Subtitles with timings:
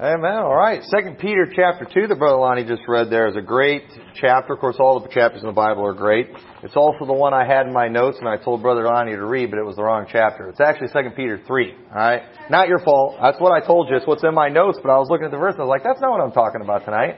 [0.00, 0.46] Amen.
[0.46, 0.80] All right.
[0.94, 3.82] Second Peter chapter two that Brother Lonnie just read there is a great
[4.14, 4.52] chapter.
[4.52, 6.28] Of course, all the chapters in the Bible are great.
[6.62, 9.26] It's also the one I had in my notes and I told Brother Lonnie to
[9.26, 10.48] read, but it was the wrong chapter.
[10.50, 11.74] It's actually Second Peter three.
[11.90, 12.22] All right.
[12.48, 13.16] Not your fault.
[13.20, 13.96] That's what I told you.
[13.96, 15.74] It's what's in my notes, but I was looking at the verse and I was
[15.74, 17.16] like, that's not what I'm talking about tonight.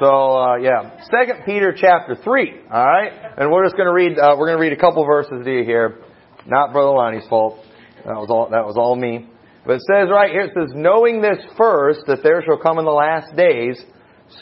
[0.00, 2.54] So uh, yeah, Second Peter chapter three.
[2.72, 4.18] All right, and we're just going to read.
[4.18, 6.00] Uh, we're going to read a couple verses to you here.
[6.46, 7.60] Not Brother Lonnie's fault.
[8.06, 8.48] That was all.
[8.48, 9.28] That was all me.
[9.66, 12.84] But it says right here, it says, knowing this first, that there shall come in
[12.84, 13.82] the last days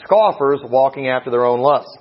[0.03, 1.97] scoffers walking after their own lusts,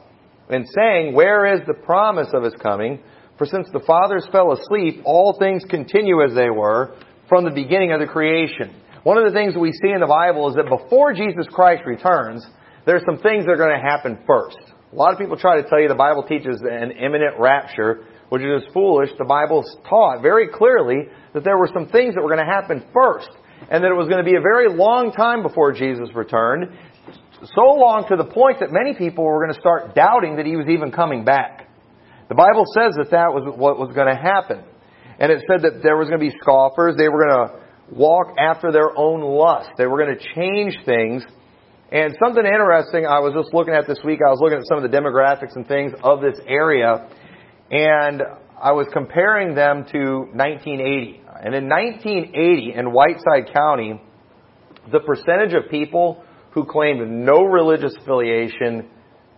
[0.48, 3.00] and saying, Where is the promise of his coming?
[3.38, 6.94] For since the fathers fell asleep, all things continue as they were
[7.28, 8.74] from the beginning of the creation.
[9.04, 12.46] One of the things we see in the Bible is that before Jesus Christ returns,
[12.86, 14.58] there's some things that are going to happen first.
[14.92, 18.40] A lot of people try to tell you the Bible teaches an imminent rapture, which
[18.40, 19.10] is foolish.
[19.18, 21.04] The Bible's taught very clearly
[21.34, 23.28] that there were some things that were going to happen first,
[23.68, 26.72] and that it was going to be a very long time before Jesus returned,
[27.44, 30.56] so long to the point that many people were going to start doubting that he
[30.56, 31.68] was even coming back.
[32.30, 34.64] The Bible says that that was what was going to happen.
[35.20, 36.96] And it said that there was going to be scoffers.
[36.96, 39.68] They were going to walk after their own lust.
[39.76, 41.20] They were going to change things.
[41.92, 44.80] And something interesting I was just looking at this week, I was looking at some
[44.80, 47.12] of the demographics and things of this area,
[47.72, 48.22] and
[48.62, 51.22] I was comparing them to 1980.
[51.42, 54.00] And in 1980, in Whiteside County,
[54.92, 58.88] the percentage of people who claimed no religious affiliation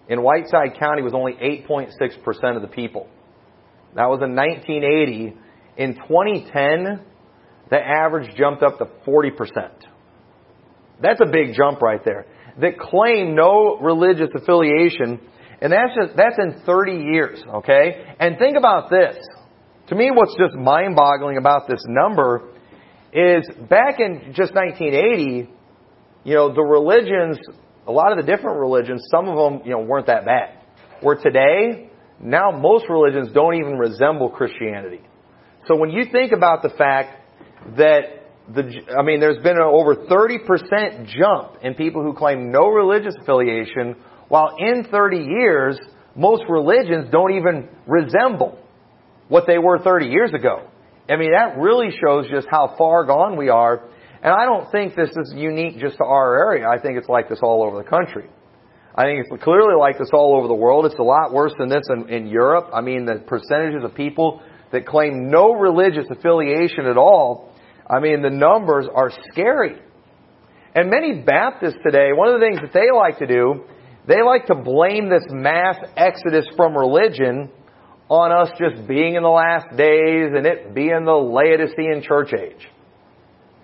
[0.08, 3.08] in Whiteside County was only 8.6% of the people.
[3.94, 5.36] That was in 1980.
[5.76, 7.00] In 2010,
[7.70, 9.30] the average jumped up to 40%.
[11.00, 12.26] That's a big jump right there.
[12.60, 15.20] That claim no religious affiliation,
[15.64, 18.14] and that's just, that's in 30 years, okay?
[18.20, 19.16] And think about this.
[19.86, 22.50] To me, what's just mind boggling about this number
[23.14, 25.48] is back in just 1980,
[26.24, 27.38] you know, the religions,
[27.86, 30.60] a lot of the different religions, some of them, you know, weren't that bad.
[31.00, 31.88] Where today,
[32.20, 35.00] now most religions don't even resemble Christianity.
[35.66, 37.22] So when you think about the fact
[37.78, 38.02] that
[38.54, 43.14] the, I mean, there's been an over 30% jump in people who claim no religious
[43.22, 43.96] affiliation,
[44.34, 45.78] while in 30 years,
[46.16, 48.58] most religions don't even resemble
[49.28, 50.66] what they were 30 years ago.
[51.08, 53.84] I mean, that really shows just how far gone we are.
[54.24, 56.66] And I don't think this is unique just to our area.
[56.68, 58.28] I think it's like this all over the country.
[58.96, 60.84] I think it's clearly like this all over the world.
[60.86, 62.70] It's a lot worse than this in, in Europe.
[62.74, 67.52] I mean, the percentages of people that claim no religious affiliation at all,
[67.88, 69.76] I mean, the numbers are scary.
[70.74, 73.66] And many Baptists today, one of the things that they like to do,
[74.06, 77.50] they like to blame this mass exodus from religion
[78.08, 82.68] on us just being in the last days and it being the Laodicean church age.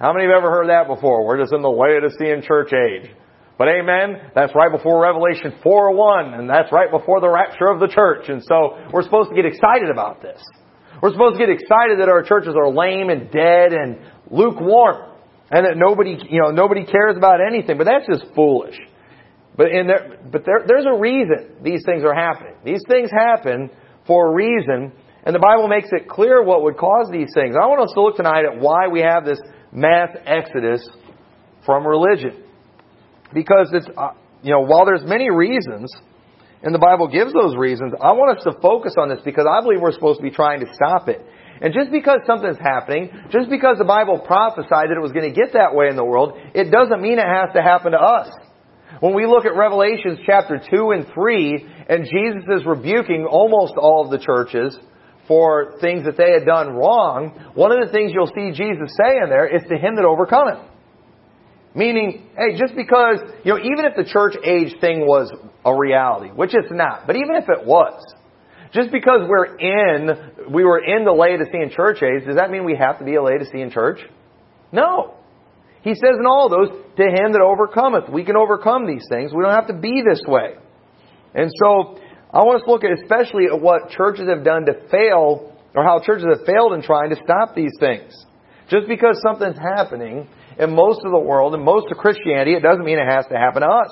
[0.01, 1.27] How many have ever heard that before?
[1.27, 3.11] We're just in the Laodicean church age.
[3.59, 7.89] But amen, that's right before Revelation 4.1, and that's right before the rapture of the
[7.89, 8.31] church.
[8.31, 10.41] And so we're supposed to get excited about this.
[11.03, 13.99] We're supposed to get excited that our churches are lame and dead and
[14.31, 15.13] lukewarm.
[15.51, 17.77] And that nobody, you know, nobody cares about anything.
[17.77, 18.77] But that's just foolish.
[19.57, 22.55] But in there, but there, there's a reason these things are happening.
[22.65, 23.71] These things happen
[24.07, 24.93] for a reason,
[25.25, 27.57] and the Bible makes it clear what would cause these things.
[27.61, 29.41] I want us to look tonight at why we have this
[29.73, 30.89] mass exodus
[31.67, 32.43] from religion.
[33.33, 34.11] Because it's, uh,
[34.43, 35.93] you know, while there's many reasons,
[36.63, 39.63] and the Bible gives those reasons, I want us to focus on this because I
[39.63, 41.25] believe we're supposed to be trying to stop it.
[41.61, 45.37] And just because something's happening, just because the Bible prophesied that it was going to
[45.37, 48.33] get that way in the world, it doesn't mean it has to happen to us.
[48.99, 54.05] When we look at Revelations chapter 2 and 3, and Jesus is rebuking almost all
[54.05, 54.77] of the churches
[55.29, 59.19] for things that they had done wrong, one of the things you'll see Jesus say
[59.23, 60.67] in there is to him that overcometh.
[61.73, 65.33] Meaning, hey, just because, you know, even if the church age thing was
[65.65, 68.03] a reality, which it's not, but even if it was,
[68.73, 72.77] just because we're in, we were in the Laodicean church age, does that mean we
[72.77, 74.01] have to be a Laodicean church?
[74.73, 75.15] No.
[75.83, 78.11] He says in all those, to him that overcometh.
[78.13, 79.33] We can overcome these things.
[79.35, 80.55] We don't have to be this way.
[81.35, 81.99] And so,
[82.33, 85.83] I want us to look at especially at what churches have done to fail, or
[85.83, 88.13] how churches have failed in trying to stop these things.
[88.69, 90.29] Just because something's happening
[90.59, 93.37] in most of the world, and most of Christianity, it doesn't mean it has to
[93.37, 93.91] happen to us.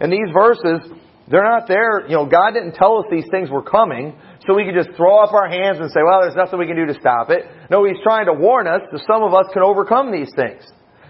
[0.00, 0.80] And these verses,
[1.28, 4.16] they're not there, you know, God didn't tell us these things were coming,
[4.46, 6.76] so we could just throw up our hands and say, well, there's nothing we can
[6.76, 7.44] do to stop it.
[7.70, 10.64] No, He's trying to warn us that some of us can overcome these things.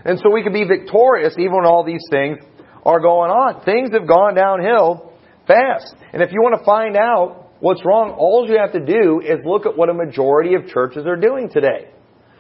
[0.04, 2.38] And so we can be victorious even when all these things
[2.84, 3.64] are going on.
[3.64, 5.12] Things have gone downhill
[5.46, 5.94] fast.
[6.12, 9.40] And if you want to find out what's wrong, all you have to do is
[9.44, 11.88] look at what a majority of churches are doing today.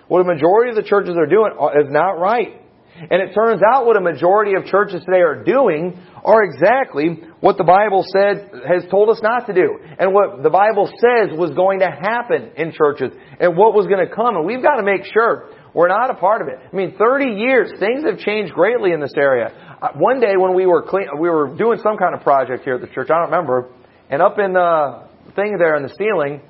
[0.08, 2.60] What a majority of the churches are doing is not right.
[2.94, 7.58] And it turns out what a majority of churches today are doing are exactly what
[7.58, 9.78] the Bible said, has told us not to do.
[9.98, 14.06] And what the Bible says was going to happen in churches and what was going
[14.06, 14.36] to come.
[14.36, 16.58] And we've got to make sure we're not a part of it.
[16.72, 19.76] I mean, 30 years, things have changed greatly in this area.
[19.82, 22.76] Uh, one day when we were clean, we were doing some kind of project here
[22.76, 23.70] at the church, I don't remember,
[24.08, 26.40] and up in the thing there in the ceiling,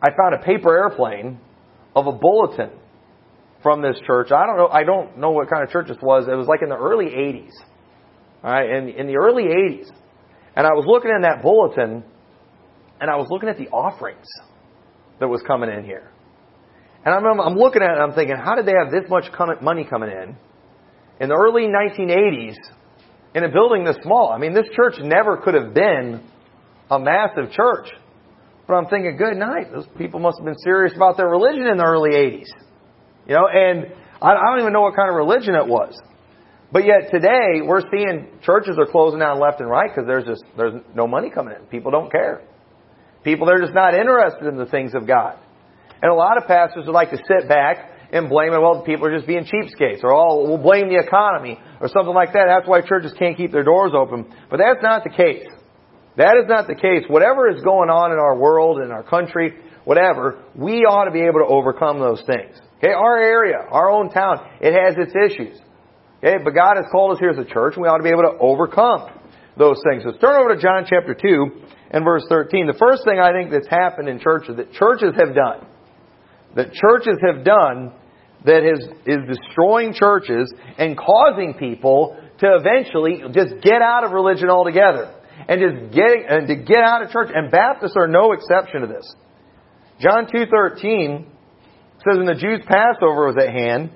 [0.00, 1.40] I found a paper airplane
[1.96, 2.70] of a bulletin
[3.62, 4.30] from this church.
[4.30, 4.68] I don't know.
[4.68, 6.28] I don't know what kind of church this was.
[6.28, 7.50] It was like in the early '80s.
[8.44, 9.90] All right, in in the early '80s,
[10.54, 12.04] and I was looking in that bulletin,
[13.00, 14.26] and I was looking at the offerings
[15.18, 16.12] that was coming in here.
[17.04, 19.08] And I remember I'm looking at it and I'm thinking, how did they have this
[19.08, 19.24] much
[19.62, 20.36] money coming in
[21.20, 22.56] in the early 1980s
[23.34, 24.30] in a building this small?
[24.32, 26.22] I mean, this church never could have been
[26.90, 27.88] a massive church.
[28.66, 29.72] But I'm thinking, good night.
[29.72, 32.48] Those people must have been serious about their religion in the early 80s.
[33.26, 33.86] You know, and
[34.20, 35.98] I, I don't even know what kind of religion it was.
[36.70, 40.44] But yet today, we're seeing churches are closing down left and right because there's just,
[40.56, 41.64] there's no money coming in.
[41.66, 42.42] People don't care.
[43.24, 45.38] People, they're just not interested in the things of God.
[46.02, 49.06] And a lot of pastors would like to sit back and blame it, well, people
[49.06, 52.46] are just being cheapskates, or all, we'll blame the economy, or something like that.
[52.48, 54.32] That's why churches can't keep their doors open.
[54.50, 55.46] But that's not the case.
[56.16, 57.04] That is not the case.
[57.06, 59.54] Whatever is going on in our world, in our country,
[59.84, 62.56] whatever, we ought to be able to overcome those things.
[62.78, 65.60] Okay, our area, our own town, it has its issues.
[66.18, 68.10] Okay, but God has called us here as a church, and we ought to be
[68.10, 69.10] able to overcome
[69.56, 70.02] those things.
[70.06, 72.66] Let's turn over to John chapter 2 and verse 13.
[72.66, 75.66] The first thing I think that's happened in churches that churches have done,
[76.58, 77.92] that churches have done
[78.44, 84.50] that is, is destroying churches and causing people to eventually just get out of religion
[84.50, 85.14] altogether
[85.48, 87.30] and just getting and to get out of church.
[87.32, 89.06] And Baptists are no exception to this.
[90.00, 91.30] John two thirteen
[92.02, 93.90] says, "When the Jews' Passover was at hand,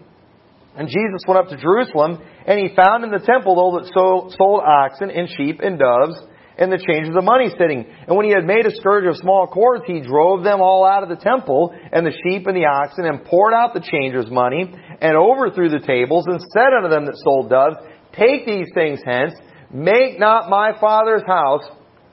[0.76, 4.62] and Jesus went up to Jerusalem, and he found in the temple those that sold
[4.64, 6.14] oxen and sheep and doves."
[6.62, 7.84] And the changes of money sitting.
[8.06, 11.02] And when he had made a scourge of small cords, he drove them all out
[11.02, 14.70] of the temple, and the sheep and the oxen, and poured out the changers' money,
[15.02, 17.76] and overthrew the tables, and said unto them that sold doves,
[18.14, 19.34] Take these things hence,
[19.72, 21.64] Make not my Father's house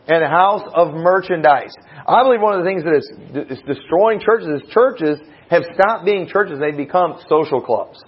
[0.07, 1.69] an house of merchandise.
[2.07, 5.19] I believe one of the things that is, destroying churches is churches
[5.51, 6.57] have stopped being churches.
[6.59, 8.01] They've become social clubs.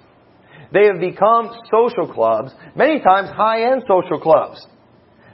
[0.73, 4.65] They have become social clubs, many times high-end social clubs.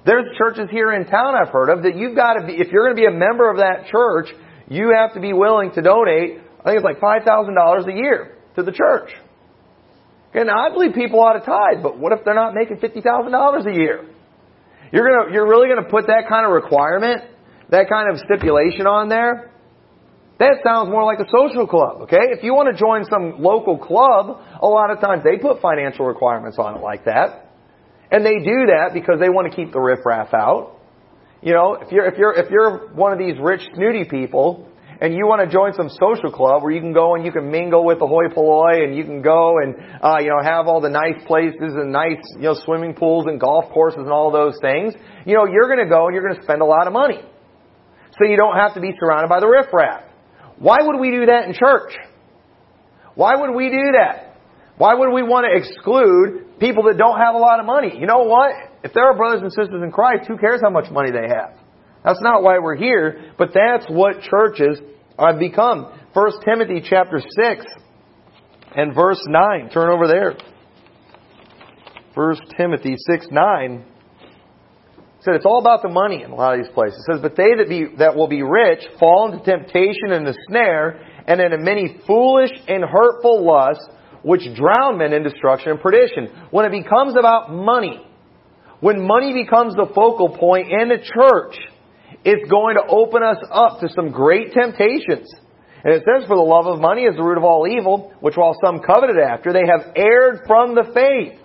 [0.06, 2.84] There's churches here in town I've heard of that you've got to be, if you're
[2.86, 4.28] going to be a member of that church,
[4.70, 8.64] you have to be willing to donate, I think it's like $5,000 a year to
[8.64, 9.12] the church.
[10.34, 13.74] And I believe people ought to tithe, but what if they're not making $50,000 a
[13.74, 14.06] year?
[14.92, 17.24] You're gonna, you're really gonna put that kind of requirement,
[17.70, 19.52] that kind of stipulation on there?
[20.40, 22.30] That sounds more like a social club, okay?
[22.30, 26.06] If you want to join some local club, a lot of times they put financial
[26.06, 27.47] requirements on it like that.
[28.12, 30.80] And they do that because they want to keep the riffraff out.
[31.42, 34.68] You know, if you're, if you're, if you're one of these rich, snooty people,
[35.00, 37.52] and you want to join some social club where you can go and you can
[37.52, 40.82] mingle with the hoi polloi and you can go and uh, you know have all
[40.82, 44.58] the nice places and nice you know swimming pools and golf courses and all those
[44.62, 44.94] things,
[45.26, 47.22] you know you're going to go and you're going to spend a lot of money,
[48.18, 50.04] so you don't have to be surrounded by the riffraff.
[50.58, 51.94] Why would we do that in church?
[53.14, 54.27] Why would we do that?
[54.78, 57.98] Why would we want to exclude people that don't have a lot of money?
[57.98, 58.52] You know what?
[58.84, 61.58] If there are brothers and sisters in Christ, who cares how much money they have?
[62.04, 64.80] That's not why we're here, but that's what churches
[65.20, 65.92] have become.
[66.14, 67.66] 1 Timothy chapter 6
[68.76, 69.70] and verse 9.
[69.70, 70.36] Turn over there.
[72.14, 73.86] 1 Timothy 6 9
[75.22, 77.00] said it's all about the money in a lot of these places.
[77.00, 80.38] It says, But they that be that will be rich fall into temptation and the
[80.48, 83.86] snare, and into many foolish and hurtful lusts,
[84.24, 86.28] which drown men in destruction and perdition.
[86.52, 88.02] When it becomes about money,
[88.80, 91.58] when money becomes the focal point in the church,
[92.24, 95.28] it's going to open us up to some great temptations.
[95.84, 98.36] And it says, For the love of money is the root of all evil, which
[98.36, 101.40] while some coveted after, they have erred from the faith,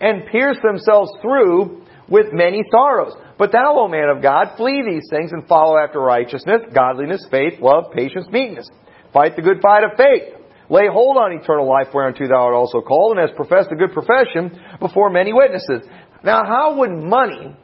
[0.00, 3.12] and pierced themselves through with many sorrows.
[3.38, 7.60] But thou, O man of God, flee these things and follow after righteousness, godliness, faith,
[7.60, 8.68] love, patience, meekness.
[9.12, 10.35] Fight the good fight of faith.
[10.68, 13.92] Lay hold on eternal life whereunto thou art also called, and hast professed a good
[13.92, 15.88] profession before many witnesses.
[16.24, 17.54] Now, how would money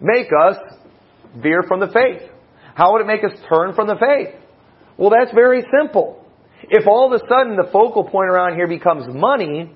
[0.00, 0.56] make us
[1.42, 2.30] veer from the faith?
[2.74, 4.34] How would it make us turn from the faith?
[4.96, 6.24] Well, that's very simple.
[6.62, 9.70] If all of a sudden the focal point around here becomes money,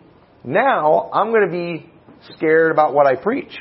[0.44, 1.90] now I'm going to be
[2.34, 3.56] scared about what I preach.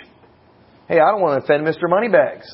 [0.87, 1.89] Hey, I don't want to offend Mr.
[1.89, 2.47] Moneybags.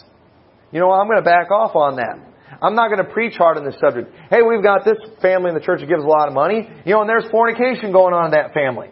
[0.72, 2.33] You know, I'm going to back off on that.
[2.62, 4.14] I'm not going to preach hard on this subject.
[4.30, 6.94] Hey, we've got this family in the church that gives a lot of money, you
[6.94, 8.90] know, and there's fornication going on in that family.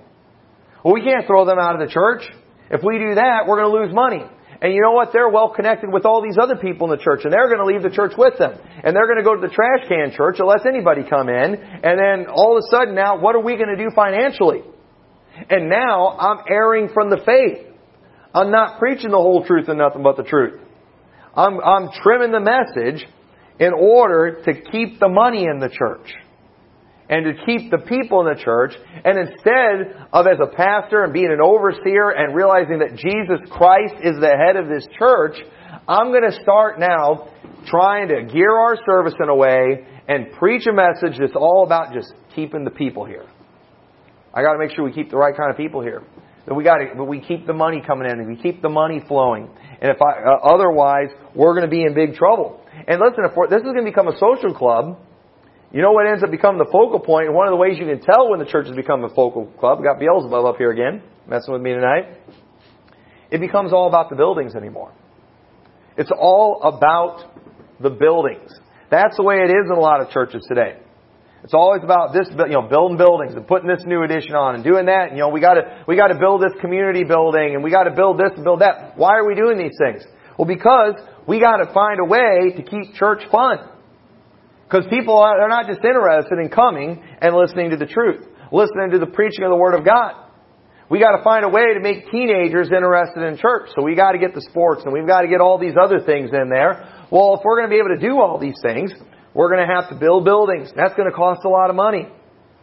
[0.84, 2.24] Well, we can't throw them out of the church.
[2.70, 4.24] If we do that, we're going to lose money.
[4.62, 5.10] And you know what?
[5.12, 7.65] They're well connected with all these other people in the church, and they're going to
[7.65, 8.53] leave the church with them.
[8.84, 11.56] And they're going to go to the trash can church and let anybody come in.
[11.56, 14.62] And then all of a sudden now, what are we going to do financially?
[15.50, 17.68] And now I'm erring from the faith.
[18.34, 20.62] I'm not preaching the whole truth and nothing but the truth.
[21.36, 23.08] I'm, I'm trimming the message
[23.62, 26.12] in order to keep the money in the church
[27.08, 28.74] and to keep the people in the church.
[29.06, 33.96] And instead of as a pastor and being an overseer and realizing that Jesus Christ
[34.01, 35.36] is the head of this church,
[35.88, 37.30] I'm going to start now
[37.68, 41.94] trying to gear our service in a way and preach a message that's all about
[41.94, 43.27] just keeping the people here.
[44.34, 46.01] I got to make sure we keep the right kind of people here.
[46.48, 48.70] That we got to, but we keep the money coming in and we keep the
[48.70, 49.48] money flowing.
[49.80, 52.61] And if I, uh, otherwise, we're going to be in big trouble.
[52.88, 54.97] And listen, if this is going to become a social club,
[55.71, 58.01] you know what ends up becoming the focal point, one of the ways you can
[58.01, 61.01] tell when the church has become a focal club, we got Beelzebub up here again,
[61.27, 62.17] messing with me tonight.
[63.31, 64.91] It becomes all about the buildings anymore.
[65.97, 67.31] It's all about
[67.79, 68.51] the buildings.
[68.89, 70.77] That's the way it is in a lot of churches today.
[71.43, 74.63] It's always about this, you know, building buildings and putting this new addition on and
[74.63, 75.09] doing that.
[75.09, 78.19] And, you know, we gotta, we gotta build this community building and we gotta build
[78.19, 78.97] this and build that.
[78.97, 80.03] Why are we doing these things?
[80.38, 80.95] Well, because
[81.31, 83.59] we gotta find a way to keep church fun.
[84.67, 89.00] Because people are not just interested in coming and listening to the truth, listening to
[89.00, 90.27] the preaching of the Word of God.
[90.89, 93.69] We got to find a way to make teenagers interested in church.
[93.77, 96.01] So we got to get the sports and we've got to get all these other
[96.01, 96.83] things in there.
[97.09, 98.91] Well, if we're going to be able to do all these things,
[99.33, 100.69] we're going to have to build buildings.
[100.75, 102.07] That's going to cost a lot of money.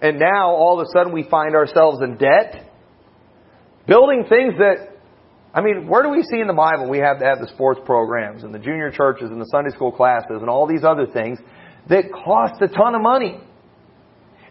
[0.02, 2.68] And now all of a sudden we find ourselves in debt.
[3.86, 4.87] Building things that,
[5.54, 7.80] I mean, where do we see in the Bible we have to have the sports
[7.84, 11.38] programs and the junior churches and the Sunday school classes and all these other things
[11.88, 13.40] that cost a ton of money.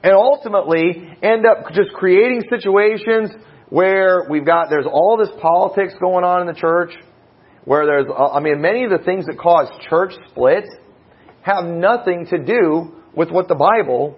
[0.04, 3.32] And ultimately end up just creating situations
[3.70, 6.92] where we've got, there's all this politics going on in the church,
[7.66, 10.70] where there's, uh, I mean, many of the things that cause church splits
[11.42, 14.18] have nothing to do with what the Bible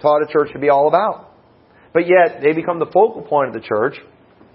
[0.00, 1.32] taught a church to be all about.
[1.94, 3.94] But yet, they become the focal point of the church,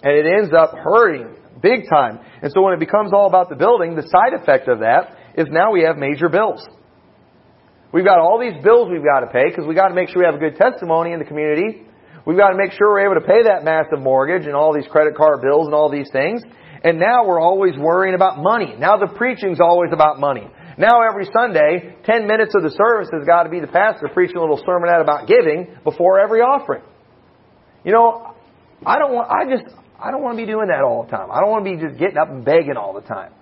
[0.03, 2.19] and it ends up hurting big time.
[2.41, 5.47] And so when it becomes all about the building, the side effect of that is
[5.49, 6.61] now we have major bills.
[7.91, 10.21] We've got all these bills we've got to pay because we've got to make sure
[10.21, 11.87] we have a good testimony in the community.
[12.25, 14.87] We've got to make sure we're able to pay that massive mortgage and all these
[14.91, 16.43] credit card bills and all these things.
[16.83, 18.75] And now we're always worrying about money.
[18.77, 20.45] Now the preaching's always about money.
[20.77, 24.37] Now every Sunday, 10 minutes of the service has got to be the pastor preaching
[24.37, 26.83] a little sermonette about giving before every offering.
[27.83, 28.35] You know,
[28.85, 31.31] I don't want, I just, I don't want to be doing that all the time.
[31.31, 33.33] I don't want to be just getting up and begging all the time.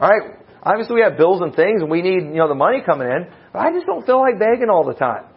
[0.00, 0.40] Alright?
[0.62, 3.28] Obviously we have bills and things and we need, you know, the money coming in.
[3.52, 5.28] But I just don't feel like begging all the time.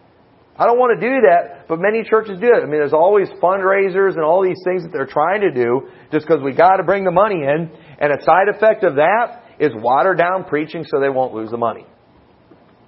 [0.57, 2.63] I don't want to do that, but many churches do it.
[2.63, 6.25] I mean, there's always fundraisers and all these things that they're trying to do just
[6.25, 7.69] because we got to bring the money in.
[7.99, 11.57] And a side effect of that is water down preaching so they won't lose the
[11.57, 11.85] money.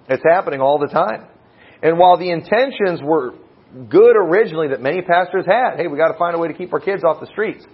[0.09, 1.27] It's happening all the time.
[1.83, 3.33] And while the intentions were
[3.89, 6.73] good originally that many pastors had, hey, we got to find a way to keep
[6.73, 7.65] our kids off the streets.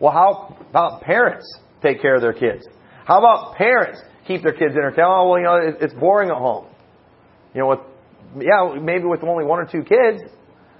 [0.00, 1.46] Well, how about parents
[1.82, 2.66] take care of their kids?
[3.04, 5.06] How about parents keep their kids entertained?
[5.06, 6.66] Oh, well, you know, it's boring at home.
[7.54, 7.80] You know, with,
[8.38, 10.22] yeah, maybe with only one or two kids.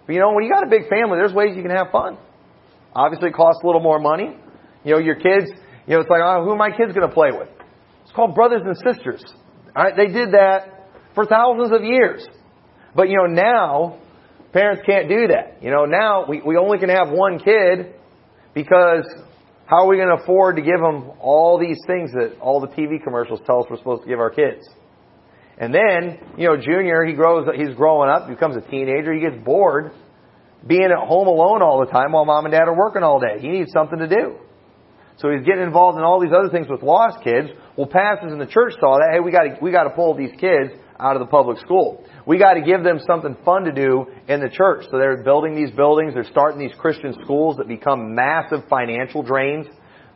[0.06, 2.18] But you know, when you got a big family, there's ways you can have fun.
[2.94, 4.36] Obviously, it costs a little more money.
[4.84, 5.50] You know, your kids,
[5.86, 7.48] you know, it's like, oh, who are my kids going to play with?
[8.02, 9.24] It's called brothers and sisters.
[9.74, 12.26] All right, they did that for thousands of years.
[12.94, 13.98] But you know, now
[14.54, 15.62] parents can't do that.
[15.62, 17.92] You know, now we, we only can have one kid
[18.54, 19.04] because
[19.66, 22.68] how are we going to afford to give them all these things that all the
[22.68, 24.66] TV commercials tell us we're supposed to give our kids?
[25.58, 29.36] And then, you know, junior, he grows, he's growing up, becomes a teenager, he gets
[29.44, 29.92] bored
[30.66, 33.38] being at home alone all the time while mom and dad are working all day.
[33.40, 34.38] He needs something to do.
[35.18, 37.48] So he's getting involved in all these other things with lost kids.
[37.76, 39.10] Well, pastors in the church saw that.
[39.12, 42.04] Hey, we got to we got to pull these kids out of the public school.
[42.26, 44.84] We got to give them something fun to do in the church.
[44.90, 46.14] So they're building these buildings.
[46.14, 49.66] They're starting these Christian schools that become massive financial drains,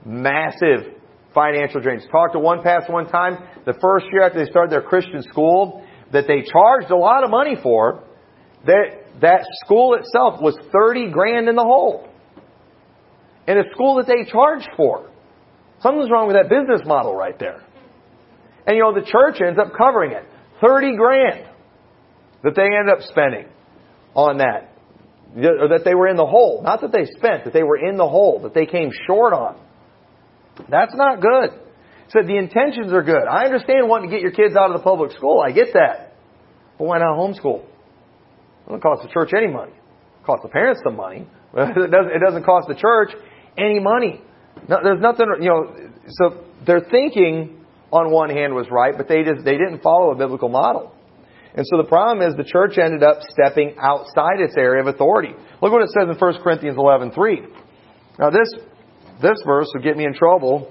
[0.04, 0.94] massive
[1.34, 2.04] financial drains.
[2.10, 5.84] Talked to one pastor one time, the first year after they started their Christian school,
[6.12, 8.04] that they charged a lot of money for,
[8.66, 12.08] that, that school itself was 30 grand in the hole.
[13.46, 15.10] In a school that they charged for.
[15.80, 17.64] Something's wrong with that business model right there.
[18.66, 20.24] And you know, the church ends up covering it.
[20.60, 21.48] 30 grand
[22.42, 23.46] that they end up spending
[24.14, 24.72] on that.
[25.36, 26.62] Or that they were in the hole.
[26.62, 29.60] Not that they spent, that they were in the hole, that they came short on.
[30.70, 31.50] That's not good.
[32.08, 33.28] Said so the intentions are good.
[33.30, 35.42] I understand wanting to get your kids out of the public school.
[35.46, 36.14] I get that.
[36.78, 37.60] But why not homeschool?
[37.60, 39.72] It doesn't cost the church any money.
[39.72, 43.10] It costs the parents some money, It doesn't, it doesn't cost the church
[43.56, 44.22] any money.
[44.68, 45.74] No, there's nothing, you know,
[46.08, 47.57] so their thinking
[47.92, 50.94] on one hand was right, but they just, they didn't follow a biblical model.
[51.54, 55.32] And so the problem is the church ended up stepping outside its area of authority.
[55.60, 57.48] Look what it says in 1 Corinthians 11:3.
[58.18, 58.52] Now this
[59.20, 60.70] this verse would get me in trouble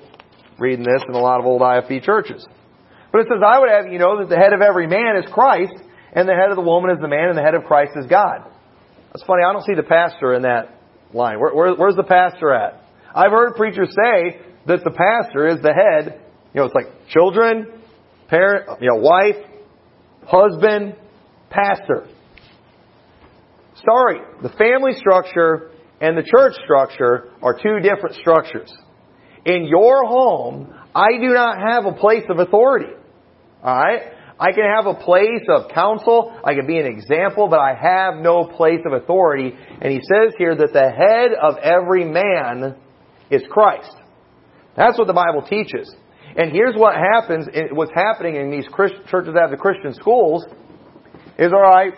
[0.59, 2.45] reading this in a lot of old IFB churches.
[3.11, 5.25] But it says, "I would have you know that the head of every man is
[5.31, 5.75] Christ,
[6.13, 8.05] and the head of the woman is the man, and the head of Christ is
[8.05, 8.43] God."
[9.11, 9.43] That's funny.
[9.43, 10.69] I don't see the pastor in that
[11.13, 11.39] line.
[11.39, 12.81] Where, where, where's the pastor at?
[13.13, 16.21] I've heard preachers say that the pastor is the head.
[16.57, 17.67] You know, it's like children,
[18.29, 19.35] parent, you know, wife,
[20.25, 20.95] husband,
[21.51, 22.07] pastor.
[23.85, 25.69] Sorry, the family structure
[26.01, 28.73] and the church structure are two different structures.
[29.45, 32.91] In your home, I do not have a place of authority.
[33.63, 34.13] Alright?
[34.39, 38.15] I can have a place of counsel, I can be an example, but I have
[38.15, 39.53] no place of authority.
[39.79, 42.77] And he says here that the head of every man
[43.29, 43.95] is Christ.
[44.75, 45.95] That's what the Bible teaches.
[46.37, 48.67] And here's what happens, eh, what's happening in these
[49.09, 50.45] churches that have the Christian schools
[51.39, 51.93] is alright,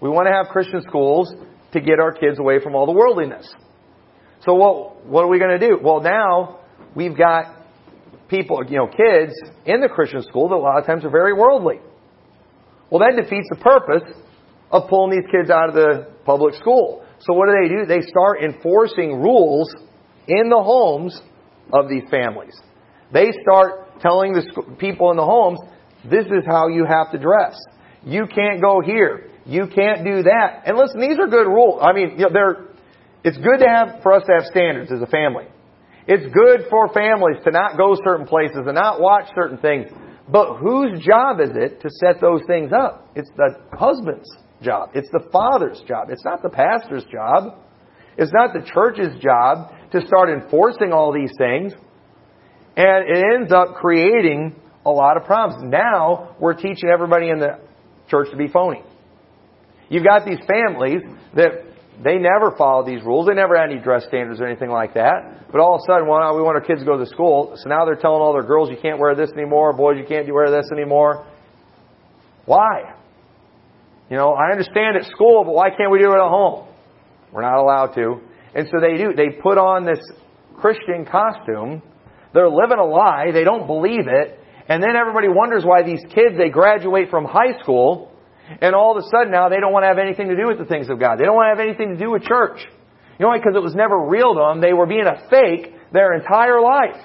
[0.00, 1.32] we want to have Christian schools
[1.72, 3.46] to get our kids away from all the worldliness.
[4.40, 5.78] So what, what are we going to do?
[5.82, 6.60] Well now,
[6.96, 7.54] we've got
[8.28, 9.34] people, you know, kids
[9.66, 11.76] in the Christian school that a lot of times are very worldly.
[12.90, 14.10] Well, that defeats the purpose
[14.70, 17.04] of pulling these kids out of the public school.
[17.20, 17.86] So what do they do?
[17.86, 19.72] They start enforcing rules
[20.26, 21.20] in the homes
[21.72, 22.58] of these families.
[23.12, 25.60] They start telling the people in the homes,
[26.04, 27.56] this is how you have to dress.
[28.04, 29.30] You can't go here.
[29.46, 30.62] You can't do that.
[30.66, 31.80] And listen, these are good rules.
[31.82, 32.66] I mean, you know, they're,
[33.24, 35.46] it's good to have, for us to have standards as a family.
[36.06, 39.90] It's good for families to not go certain places and not watch certain things.
[40.28, 43.10] But whose job is it to set those things up?
[43.14, 44.28] It's the husband's
[44.62, 44.90] job.
[44.94, 46.08] It's the father's job.
[46.10, 47.58] It's not the pastor's job.
[48.16, 51.72] It's not the church's job to start enforcing all these things.
[52.76, 55.62] And it ends up creating a lot of problems.
[55.64, 57.58] Now, we're teaching everybody in the
[58.08, 58.82] church to be phony.
[59.88, 61.02] You've got these families
[61.34, 61.64] that
[62.02, 63.26] they never followed these rules.
[63.26, 65.50] They never had any dress standards or anything like that.
[65.52, 67.54] But all of a sudden, well, we want our kids to go to school.
[67.56, 69.72] So now they're telling all their girls, you can't wear this anymore.
[69.74, 71.26] Boys, you can't wear this anymore.
[72.46, 72.94] Why?
[74.08, 76.66] You know, I understand at school, but why can't we do it at home?
[77.32, 78.20] We're not allowed to.
[78.54, 79.12] And so they do.
[79.14, 80.00] They put on this
[80.56, 81.82] Christian costume.
[82.34, 83.30] They're living a lie.
[83.32, 84.38] They don't believe it.
[84.68, 88.12] And then everybody wonders why these kids, they graduate from high school
[88.60, 90.58] and all of a sudden now they don't want to have anything to do with
[90.58, 91.18] the things of God.
[91.18, 92.58] They don't want to have anything to do with church.
[93.18, 93.38] You know why?
[93.38, 94.60] Because it was never real to them.
[94.60, 97.00] They were being a fake their entire life.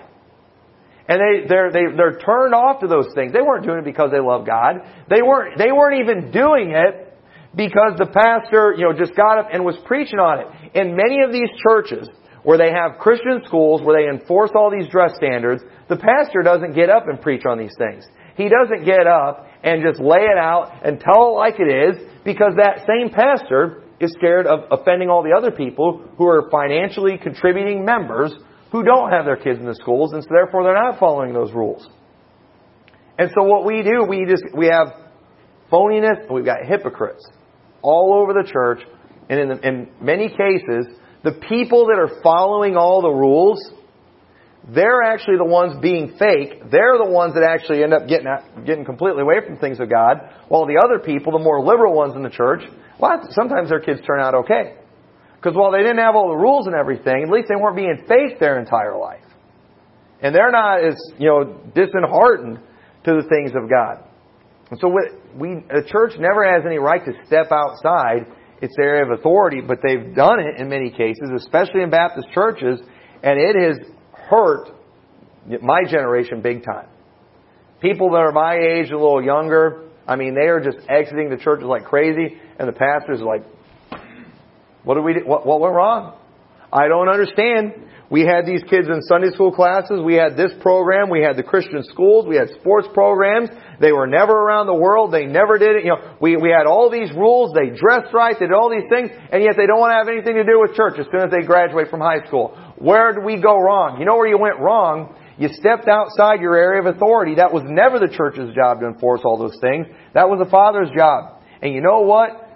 [1.07, 3.31] And they, they're, they, they're turned off to those things.
[3.31, 4.75] They weren't doing it because they love God.
[5.09, 7.15] They weren't, they weren't even doing it
[7.55, 10.47] because the pastor, you know, just got up and was preaching on it.
[10.75, 12.09] In many of these churches,
[12.47, 16.75] where they have Christian schools, where they enforce all these dress standards, the pastor doesn't
[16.75, 18.07] get up and preach on these things.
[18.37, 22.07] He doesn't get up and just lay it out and tell it like it is
[22.23, 27.17] because that same pastor is scared of offending all the other people who are financially
[27.17, 28.33] contributing members
[28.71, 31.51] who don't have their kids in the schools and so therefore they're not following those
[31.51, 31.85] rules.
[33.19, 34.93] And so what we do, we just, we have
[35.69, 37.27] phoniness and we've got hypocrites
[37.81, 38.79] all over the church
[39.29, 40.87] and in, the, in many cases,
[41.27, 43.59] the people that are following all the rules
[44.69, 46.59] they're actually the ones being fake.
[46.69, 48.27] They're the ones that actually end up getting
[48.65, 52.15] getting completely away from things of God, while the other people, the more liberal ones
[52.15, 52.63] in the church,
[52.99, 54.75] well, sometimes their kids turn out okay.
[55.35, 58.03] Because while they didn't have all the rules and everything, at least they weren't being
[58.09, 59.23] fake their entire life.
[60.21, 62.59] And they're not as, you know, disheartened
[63.05, 64.03] to the things of God.
[64.69, 68.25] And so we, the church never has any right to step outside
[68.61, 72.27] its the area of authority, but they've done it in many cases, especially in Baptist
[72.33, 72.79] churches,
[73.23, 74.69] and it has hurt
[75.61, 76.87] my generation big time.
[77.81, 81.37] People that are my age, a little younger, I mean, they are just exiting the
[81.37, 83.43] churches like crazy, and the pastors are like,
[84.83, 85.19] what did we do?
[85.25, 86.17] What, what went wrong?
[86.71, 87.73] I don't understand.
[88.09, 89.99] We had these kids in Sunday school classes.
[89.99, 91.09] We had this program.
[91.09, 92.25] We had the Christian schools.
[92.25, 93.49] We had sports programs.
[93.81, 95.11] They were never around the world.
[95.11, 95.83] They never did it.
[95.83, 97.53] You know, we, we had all these rules.
[97.53, 98.35] They dressed right.
[98.39, 99.11] They did all these things.
[99.11, 101.31] And yet they don't want to have anything to do with church as soon as
[101.31, 102.55] they graduate from high school.
[102.77, 103.99] Where did we go wrong?
[103.99, 105.13] You know where you went wrong?
[105.37, 107.35] You stepped outside your area of authority.
[107.35, 109.85] That was never the church's job to enforce all those things.
[110.13, 111.43] That was the father's job.
[111.61, 112.47] And you know what?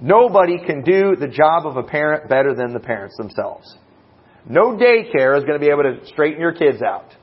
[0.00, 3.76] Nobody can do the job of a parent better than the parents themselves.
[4.48, 7.14] No daycare is going to be able to straighten your kids out.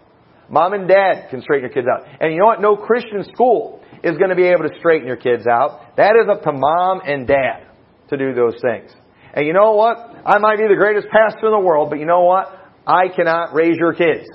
[0.50, 2.08] Mom and dad can straighten your kids out.
[2.20, 2.62] And you know what?
[2.62, 5.96] No Christian school is going to be able to straighten your kids out.
[5.98, 7.68] That is up to mom and dad
[8.10, 8.92] to do those things.
[9.34, 9.98] And you know what?
[10.26, 12.48] I might be the greatest pastor in the world, but you know what?
[12.88, 14.28] I cannot raise your kids.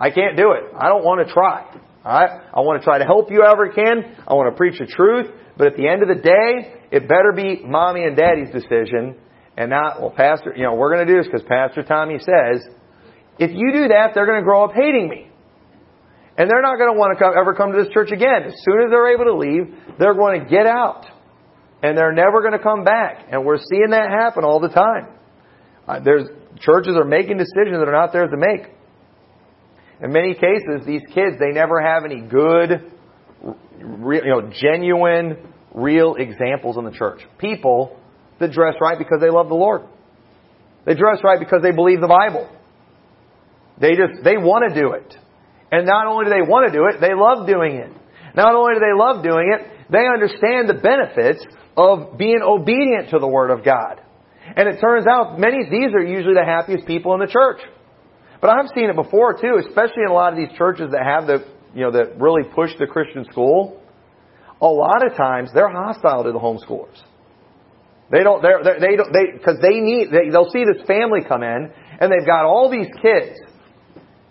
[0.00, 0.64] I can't do it.
[0.76, 1.64] I don't want to try.
[2.04, 2.30] Alright?
[2.54, 4.16] I want to try to help you however I can.
[4.26, 5.26] I want to preach the truth.
[5.56, 9.16] But at the end of the day, it better be mommy and daddy's decision
[9.56, 12.62] and not, well, Pastor, you know, we're going to do this because Pastor Tommy says,
[13.38, 15.30] if you do that, they're going to grow up hating me.
[16.38, 18.44] And they're not going to want to come, ever come to this church again.
[18.44, 21.06] As soon as they're able to leave, they're going to get out.
[21.82, 23.28] And they're never going to come back.
[23.30, 25.08] And we're seeing that happen all the time.
[25.88, 26.28] Uh, there's,
[26.60, 28.68] churches are making decisions that are not theirs to make.
[30.02, 32.92] In many cases, these kids, they never have any good,
[33.40, 37.20] you know, genuine, real examples in the church.
[37.38, 37.98] People
[38.40, 39.82] that dress right because they love the Lord.
[40.84, 42.48] They dress right because they believe the Bible.
[43.80, 45.16] They just, they want to do it.
[45.70, 47.90] And not only do they want to do it, they love doing it.
[48.36, 51.44] Not only do they love doing it, they understand the benefits
[51.76, 54.00] of being obedient to the Word of God.
[54.56, 57.60] And it turns out many, these are usually the happiest people in the church.
[58.40, 61.26] But I've seen it before too, especially in a lot of these churches that have
[61.26, 61.44] the,
[61.74, 63.82] you know, that really push the Christian school.
[64.60, 67.02] A lot of times they're hostile to the homeschoolers.
[68.10, 71.20] They don't, they're, they're, they don't, they, cause they need, they, they'll see this family
[71.26, 73.36] come in and they've got all these kids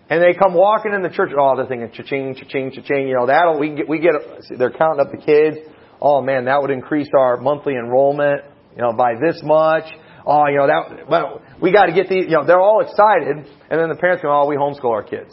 [0.08, 1.30] and they come walking in the church.
[1.38, 3.08] Oh, they're thinking cha-ching, cha-ching, cha-ching.
[3.08, 4.14] You know, that'll, we get, we get,
[4.58, 5.58] they're counting up the kids.
[6.00, 8.42] Oh man, that would increase our monthly enrollment,
[8.74, 9.84] you know, by this much.
[10.24, 13.46] Oh, you know, that, well, we got to get these, you know, they're all excited.
[13.70, 15.30] And then the parents go, oh, we homeschool our kids.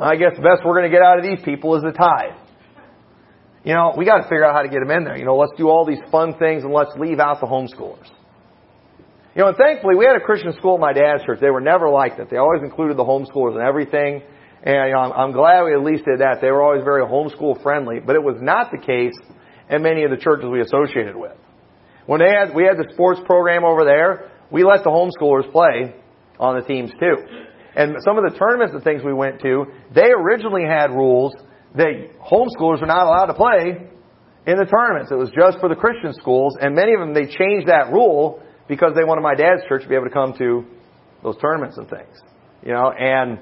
[0.00, 2.39] I guess the best we're going to get out of these people is the tithe.
[3.64, 5.16] You know, we got to figure out how to get them in there.
[5.16, 8.08] You know, let's do all these fun things and let's leave out the homeschoolers.
[9.34, 11.40] You know, and thankfully we had a Christian school at my dad's church.
[11.40, 12.30] They were never like that.
[12.30, 14.22] They always included the homeschoolers and everything.
[14.62, 16.40] And you know, I'm, I'm glad we at least did that.
[16.40, 19.14] They were always very homeschool friendly, but it was not the case
[19.68, 21.36] in many of the churches we associated with.
[22.06, 25.94] When they had, we had the sports program over there, we let the homeschoolers play
[26.40, 27.16] on the teams too.
[27.76, 31.32] And some of the tournaments and things we went to, they originally had rules
[31.76, 33.88] that homeschoolers are not allowed to play
[34.46, 35.10] in the tournaments.
[35.10, 38.42] It was just for the Christian schools, and many of them they changed that rule
[38.68, 40.64] because they wanted my dad's church to be able to come to
[41.22, 42.16] those tournaments and things.
[42.62, 43.38] You know, and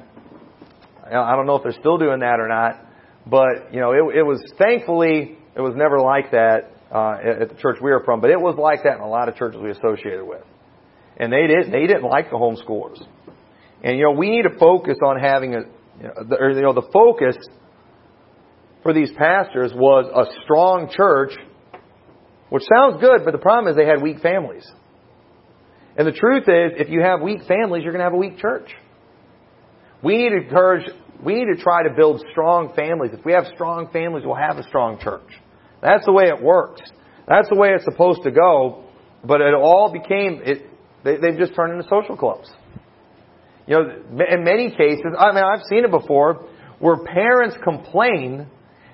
[1.07, 2.85] I don't know if they're still doing that or not,
[3.27, 7.57] but you know, it, it was thankfully it was never like that uh, at the
[7.61, 9.71] church we were from, but it was like that in a lot of churches we
[9.71, 10.45] associated with,
[11.17, 13.01] and they didn't they didn't like the homeschoolers,
[13.83, 15.61] and you know we need to focus on having a
[16.01, 17.37] you know, the, or, you know the focus
[18.89, 21.33] for these pastors was a strong church,
[22.49, 24.67] which sounds good, but the problem is they had weak families.
[25.99, 28.39] And the truth is, if you have weak families, you're going to have a weak
[28.39, 28.71] church.
[30.03, 30.89] We need to encourage,
[31.23, 33.11] we need to try to build strong families.
[33.13, 35.29] If we have strong families, we'll have a strong church.
[35.83, 36.81] That's the way it works.
[37.29, 38.85] That's the way it's supposed to go.
[39.23, 40.63] But it all became, it,
[41.05, 42.51] they, they've just turned into social clubs.
[43.67, 46.47] You know, in many cases, I mean, I've seen it before,
[46.79, 48.47] where parents complain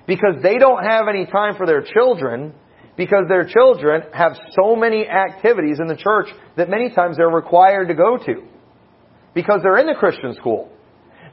[0.07, 2.53] because they don't have any time for their children
[2.97, 7.89] because their children have so many activities in the church that many times they're required
[7.89, 8.43] to go to
[9.33, 10.71] because they're in the Christian school.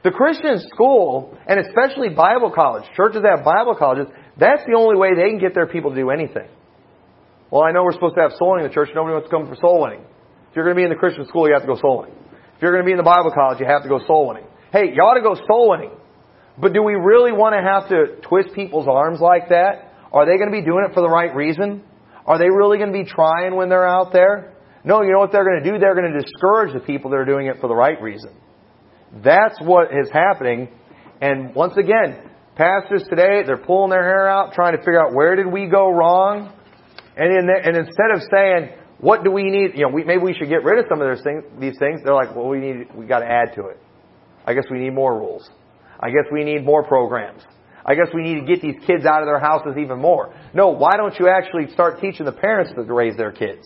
[0.03, 4.07] The Christian school, and especially Bible college, churches that have Bible colleges,
[4.37, 6.49] that's the only way they can get their people to do anything.
[7.49, 8.89] Well, I know we're supposed to have soul winning in the church.
[8.93, 10.01] Nobody wants to come for soul winning.
[10.01, 12.17] If you're going to be in the Christian school, you have to go soul winning.
[12.57, 14.45] If you're going to be in the Bible college, you have to go soul winning.
[14.73, 15.95] Hey, you ought to go soul winning.
[16.57, 19.93] But do we really want to have to twist people's arms like that?
[20.11, 21.83] Are they going to be doing it for the right reason?
[22.25, 24.53] Are they really going to be trying when they're out there?
[24.83, 25.79] No, you know what they're going to do?
[25.79, 28.31] They're going to discourage the people that are doing it for the right reason.
[29.23, 30.69] That's what is happening.
[31.21, 35.35] And once again, pastors today, they're pulling their hair out, trying to figure out where
[35.35, 36.53] did we go wrong?
[37.15, 40.33] And, the, and instead of saying, what do we need, you know, we, maybe we
[40.33, 42.93] should get rid of some of those things, these things, they're like, well, we need,
[42.95, 43.79] we got to add to it.
[44.45, 45.49] I guess we need more rules.
[46.03, 47.41] I guess we need more programs.
[47.85, 50.33] I guess we need to get these kids out of their houses even more.
[50.53, 53.63] No, why don't you actually start teaching the parents to raise their kids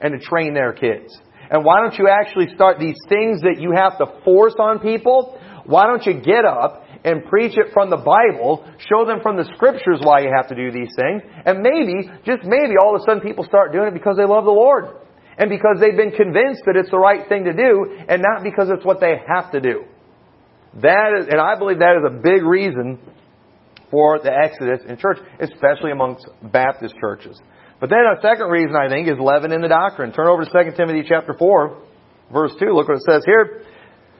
[0.00, 1.12] and to train their kids?
[1.50, 5.38] And why don't you actually start these things that you have to force on people?
[5.66, 9.44] Why don't you get up and preach it from the Bible, show them from the
[9.54, 13.04] scriptures why you have to do these things, and maybe, just maybe, all of a
[13.04, 14.86] sudden people start doing it because they love the Lord.
[15.38, 18.70] And because they've been convinced that it's the right thing to do, and not because
[18.70, 19.84] it's what they have to do.
[20.82, 22.98] That is, and I believe that is a big reason
[23.90, 27.40] for the exodus in church, especially amongst Baptist churches.
[27.80, 30.12] But then a second reason I think is leaven in the doctrine.
[30.12, 31.82] Turn over to 2 Timothy chapter 4,
[32.32, 32.66] verse 2.
[32.72, 33.62] Look what it says here.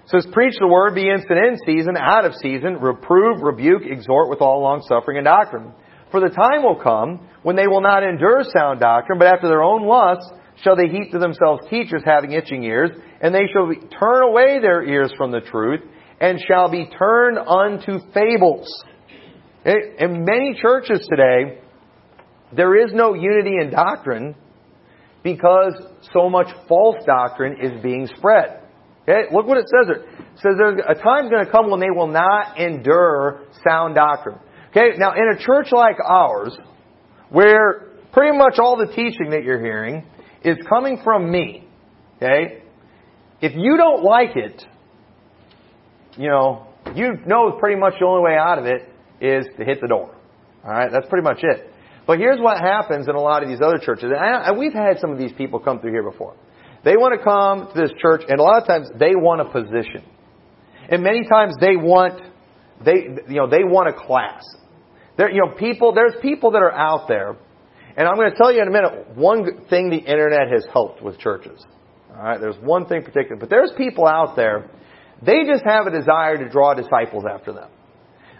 [0.05, 4.29] It says, Preach the word, be instant in season, out of season, reprove, rebuke, exhort
[4.29, 5.73] with all long suffering and doctrine.
[6.11, 9.63] For the time will come when they will not endure sound doctrine, but after their
[9.63, 10.31] own lusts
[10.63, 14.83] shall they heap to themselves teachers having itching ears, and they shall turn away their
[14.85, 15.81] ears from the truth,
[16.21, 18.85] and shall be turned unto fables.
[19.65, 21.61] In many churches today,
[22.55, 24.35] there is no unity in doctrine
[25.23, 25.75] because
[26.13, 28.61] so much false doctrine is being spread.
[29.03, 30.03] Okay, look what it says there.
[30.05, 34.39] It says there's a time's going to come when they will not endure sound doctrine.
[34.71, 36.57] Okay, now in a church like ours,
[37.31, 40.05] where pretty much all the teaching that you're hearing
[40.43, 41.69] is coming from me,
[42.17, 42.63] okay,
[43.41, 44.65] if you don't like it,
[46.17, 48.89] you know, you know pretty much the only way out of it
[49.21, 50.15] is to hit the door.
[50.65, 51.71] Alright, that's pretty much it.
[52.07, 55.11] But here's what happens in a lot of these other churches, and we've had some
[55.11, 56.37] of these people come through here before.
[56.85, 59.45] They want to come to this church, and a lot of times they want a
[59.47, 60.05] position.
[60.89, 62.23] And many times they want,
[62.85, 64.45] they, you know, they want a class.
[65.17, 67.37] There, you know, people, there's people that are out there,
[67.97, 71.03] and I'm going to tell you in a minute one thing the internet has helped
[71.03, 71.61] with churches.
[72.11, 74.71] Alright, there's one thing particular, but there's people out there,
[75.23, 77.71] they just have a desire to draw disciples after them.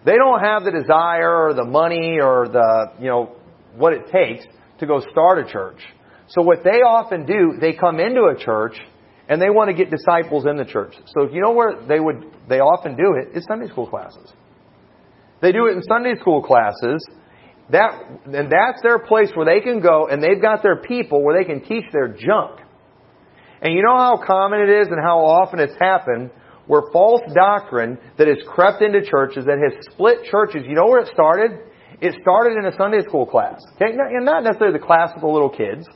[0.05, 3.37] They don't have the desire or the money or the, you know,
[3.75, 4.45] what it takes
[4.79, 5.81] to go start a church.
[6.29, 8.77] So what they often do, they come into a church
[9.29, 10.95] and they want to get disciples in the church.
[11.07, 14.33] So if you know where they would, they often do it, it's Sunday school classes.
[15.41, 17.05] They do it in Sunday school classes.
[17.71, 21.37] That, and that's their place where they can go and they've got their people where
[21.37, 22.61] they can teach their junk.
[23.61, 26.31] And you know how common it is and how often it's happened
[26.67, 31.01] where false doctrine that has crept into churches, that has split churches, you know where
[31.01, 31.61] it started?
[32.01, 33.63] It started in a Sunday school class.
[33.77, 33.93] Okay?
[33.93, 35.87] And not necessarily the class with the little kids.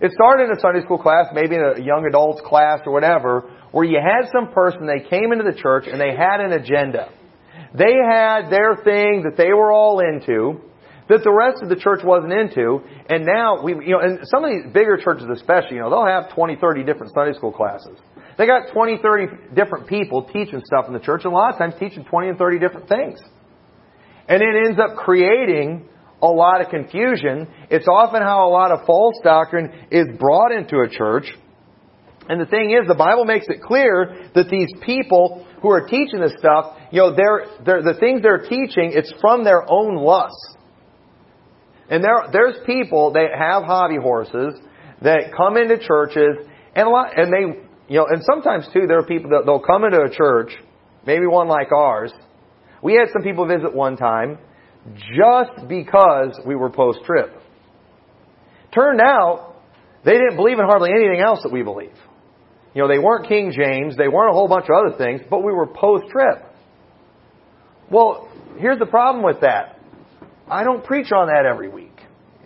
[0.00, 3.50] It started in a Sunday school class, maybe in a young adults class or whatever,
[3.72, 7.10] where you had some person, they came into the church and they had an agenda.
[7.74, 10.60] They had their thing that they were all into,
[11.08, 14.44] that the rest of the church wasn't into, and now we, you know, and some
[14.44, 17.98] of these bigger churches especially, you know, they'll have 20, 30 different Sunday school classes.
[18.40, 21.58] They got 20, 30 different people teaching stuff in the church, and a lot of
[21.58, 23.20] times teaching 20 and 30 different things.
[24.28, 25.86] And it ends up creating
[26.22, 27.46] a lot of confusion.
[27.68, 31.26] It's often how a lot of false doctrine is brought into a church.
[32.30, 36.20] And the thing is, the Bible makes it clear that these people who are teaching
[36.20, 40.56] this stuff, you know, they're, they're, the things they're teaching, it's from their own lusts.
[41.90, 44.54] And there, there's people that have hobby horses
[45.02, 49.00] that come into churches and a lot, and they, you know, and sometimes too, there
[49.00, 50.52] are people that they'll come into a church,
[51.04, 52.12] maybe one like ours.
[52.84, 54.38] We had some people visit one time,
[55.16, 57.30] just because we were post trib.
[58.72, 59.56] Turned out
[60.04, 61.92] they didn't believe in hardly anything else that we believe.
[62.74, 65.42] You know, they weren't King James, they weren't a whole bunch of other things, but
[65.42, 66.44] we were post trib.
[67.90, 69.80] Well, here's the problem with that.
[70.48, 71.98] I don't preach on that every week.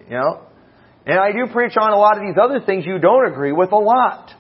[0.09, 0.40] You know?
[1.04, 3.72] And I do preach on a lot of these other things you don't agree with
[3.72, 4.30] a lot.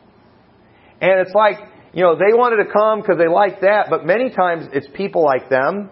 [1.04, 1.56] And it's like,
[1.92, 5.22] you know, they wanted to come because they like that, but many times it's people
[5.22, 5.90] like them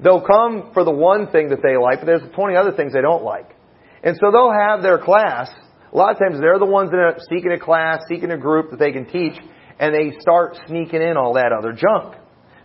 [0.00, 3.00] They'll come for the one thing that they like, but there's 20 other things they
[3.00, 3.56] don't like.
[4.02, 5.50] And so they'll have their class.
[5.92, 8.70] A lot of times they're the ones that are seeking a class, seeking a group
[8.70, 9.34] that they can teach,
[9.80, 12.14] and they start sneaking in all that other junk.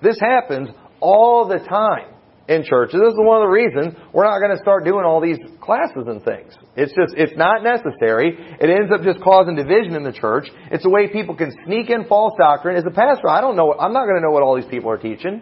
[0.02, 2.13] This happens all the time
[2.48, 3.00] in churches.
[3.00, 6.04] This is one of the reasons we're not going to start doing all these classes
[6.08, 6.52] and things.
[6.76, 8.36] It's just, it's not necessary.
[8.36, 10.52] It ends up just causing division in the church.
[10.72, 12.76] It's a way people can sneak in false doctrine.
[12.76, 14.92] As a pastor, I don't know, I'm not going to know what all these people
[14.92, 15.42] are teaching.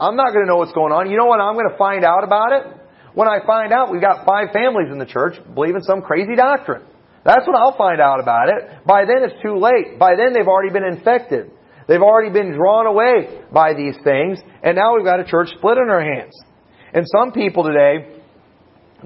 [0.00, 1.10] I'm not going to know what's going on.
[1.10, 2.62] You know what I'm going to find out about it?
[3.14, 6.82] When I find out we've got five families in the church believing some crazy doctrine.
[7.24, 8.86] That's when I'll find out about it.
[8.86, 9.98] By then it's too late.
[9.98, 11.50] By then they've already been infected.
[11.90, 15.76] They've already been drawn away by these things, and now we've got a church split
[15.76, 16.32] in our hands.
[16.94, 18.14] And some people today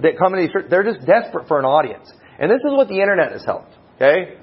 [0.02, 2.12] that come into these churches, they're just desperate for an audience.
[2.38, 3.72] And this is what the internet has helped.
[3.96, 4.36] Okay?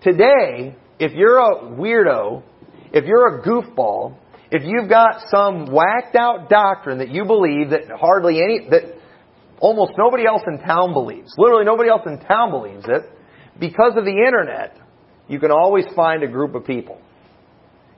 [0.00, 2.44] Today, if you're a weirdo,
[2.92, 4.16] if you're a goofball,
[4.52, 8.94] if you've got some whacked out doctrine that you believe that hardly any, that
[9.58, 13.02] almost nobody else in town believes, literally nobody else in town believes it,
[13.58, 14.78] because of the internet,
[15.26, 17.00] you can always find a group of people.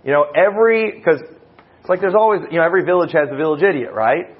[0.08, 3.62] You know, every, because it's like there's always, you know, every village has a village
[3.62, 4.34] idiot, right?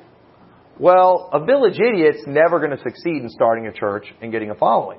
[0.80, 4.54] Well, a village idiot's never going to succeed in starting a church and getting a
[4.54, 4.98] following.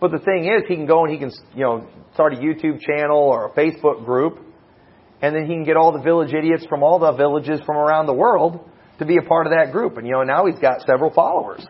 [0.00, 2.80] But the thing is, he can go and he can, you know, start a YouTube
[2.80, 4.38] channel or a Facebook group
[5.20, 8.06] and then he can get all the village idiots from all the villages from around
[8.06, 8.66] the world
[8.98, 9.98] to be a part of that group.
[9.98, 11.62] And you know, now he's got several followers.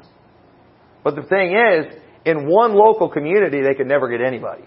[1.03, 4.67] But the thing is, in one local community, they could never get anybody.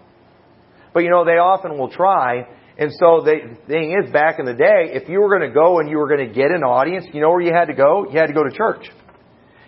[0.93, 2.58] But you know, they often will try.
[2.79, 5.79] And so the thing is, back in the day, if you were going to go
[5.79, 8.09] and you were going to get an audience, you know where you had to go?
[8.09, 8.87] You had to go to church.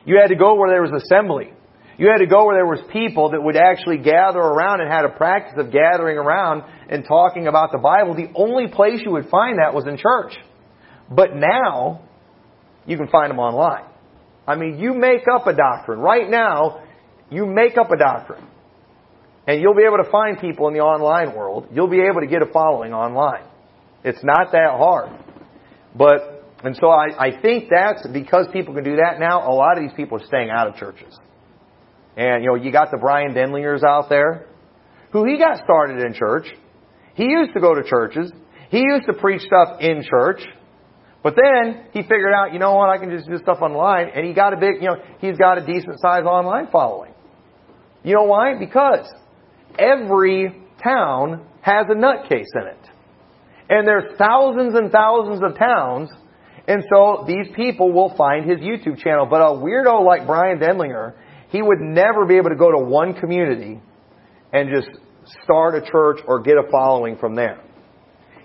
[0.06, 1.52] You had to go where there was assembly.
[1.98, 5.04] You had to go where there was people that would actually gather around and had
[5.04, 8.16] a practice of gathering around and talking about the Bible.
[8.16, 10.34] The only place you would find that was in church.
[11.14, 12.08] But now,
[12.88, 13.92] you can find them online.
[14.48, 16.00] I mean, you make up a doctrine.
[16.00, 16.82] Right now,
[17.30, 18.48] you make up a doctrine.
[19.52, 21.68] And you'll be able to find people in the online world.
[21.74, 23.44] You'll be able to get a following online.
[24.02, 25.12] It's not that hard.
[25.94, 29.78] But, and so I, I think that's because people can do that now, a lot
[29.78, 31.20] of these people are staying out of churches.
[32.16, 34.48] And, you know, you got the Brian Denlingers out there,
[35.12, 36.46] who he got started in church.
[37.16, 38.32] He used to go to churches.
[38.70, 40.40] He used to preach stuff in church.
[41.24, 44.26] But then he figured out, you know what, I can just do stuff online, and
[44.26, 47.12] he got a big, you know, he's got a decent sized online following.
[48.02, 48.58] You know why?
[48.58, 49.12] Because
[49.78, 52.88] every town has a nutcase in it.
[53.70, 56.10] And there's thousands and thousands of towns,
[56.68, 59.26] and so these people will find his YouTube channel.
[59.30, 61.14] But a weirdo like Brian Denlinger,
[61.50, 63.82] he would never be able to go to one community
[64.54, 64.90] and just
[65.44, 67.62] start a church or get a following from there.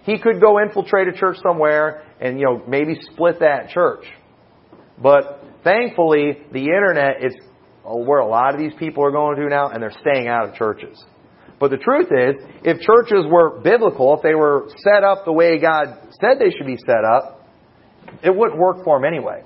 [0.02, 4.04] He could go infiltrate a church somewhere and, you know, maybe split that church.
[5.02, 7.34] But thankfully, the internet is
[7.84, 10.48] oh, where a lot of these people are going to now and they're staying out
[10.48, 11.02] of churches.
[11.58, 15.58] But the truth is, if churches were biblical, if they were set up the way
[15.58, 17.48] God said they should be set up,
[18.22, 19.42] it wouldn't work for them anyway.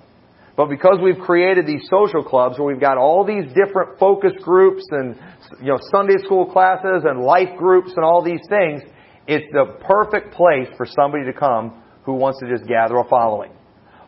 [0.57, 4.83] But because we've created these social clubs where we've got all these different focus groups
[4.91, 5.17] and
[5.61, 8.83] you know Sunday school classes and life groups and all these things,
[9.27, 13.53] it's the perfect place for somebody to come who wants to just gather a following.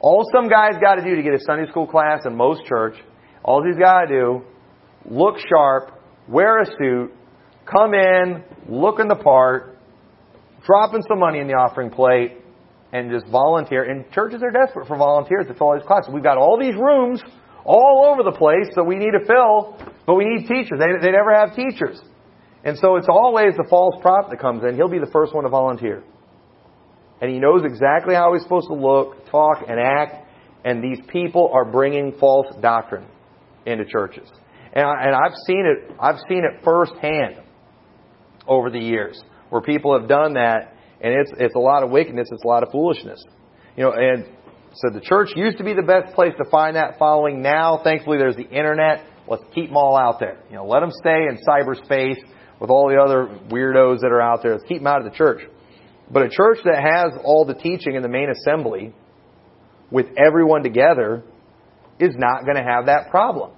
[0.00, 2.96] All some guy's got to do to get a Sunday school class in most church,
[3.44, 4.42] all he's got to do,
[5.04, 5.92] look sharp,
[6.28, 7.12] wear a suit,
[7.66, 9.78] come in, looking the part,
[10.64, 12.38] dropping some money in the offering plate,
[12.92, 13.84] and just volunteer.
[13.84, 16.10] And churches are desperate for volunteers to fill these classes.
[16.12, 17.22] We've got all these rooms
[17.64, 20.78] all over the place that we need to fill, but we need teachers.
[20.78, 22.00] They, they never have teachers.
[22.64, 24.76] And so it's always the false prophet that comes in.
[24.76, 26.02] He'll be the first one to volunteer.
[27.20, 30.28] And he knows exactly how he's supposed to look, talk, and act.
[30.64, 33.06] And these people are bringing false doctrine
[33.64, 34.28] into churches.
[34.72, 35.94] And, I, and I've seen it.
[36.00, 37.41] I've seen it firsthand
[38.46, 42.28] over the years where people have done that, and it's it's a lot of wickedness.
[42.30, 43.22] It's a lot of foolishness.
[43.76, 44.26] You know, and
[44.74, 47.42] so the church used to be the best place to find that following.
[47.42, 49.04] Now, thankfully, there's the internet.
[49.28, 50.38] Let's keep them all out there.
[50.48, 52.18] You know, let them stay in cyberspace
[52.60, 54.52] with all the other weirdos that are out there.
[54.52, 55.42] Let's keep them out of the church.
[56.10, 58.94] But a church that has all the teaching in the main assembly
[59.90, 61.22] with everyone together
[61.98, 63.52] is not going to have that problem.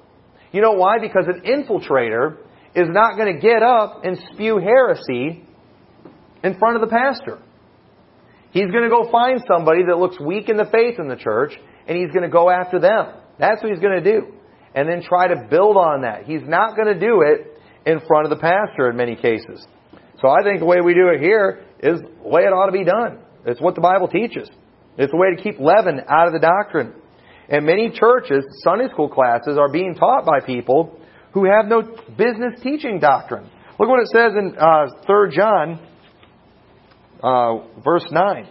[0.53, 0.99] You know why?
[1.01, 2.39] Because an infiltrator
[2.75, 5.45] is not going to get up and spew heresy
[6.43, 7.41] in front of the pastor.
[8.51, 11.53] He's going to go find somebody that looks weak in the faith in the church,
[11.89, 13.15] and he's going to go after them.
[13.39, 14.35] That's what he's going to do.
[14.75, 16.25] And then try to build on that.
[16.25, 19.67] He's not going to do it in front of the pastor in many cases.
[20.21, 22.73] So I think the way we do it here is the way it ought to
[22.73, 23.19] be done.
[23.45, 24.49] It's what the Bible teaches.
[24.97, 26.95] It's a way to keep leaven out of the doctrine.
[27.49, 30.99] And many churches, Sunday school classes, are being taught by people
[31.35, 31.83] who have no
[32.17, 33.51] business teaching doctrine.
[33.79, 35.81] Look what it says in uh, 3 John,
[37.23, 38.49] uh, verse 9.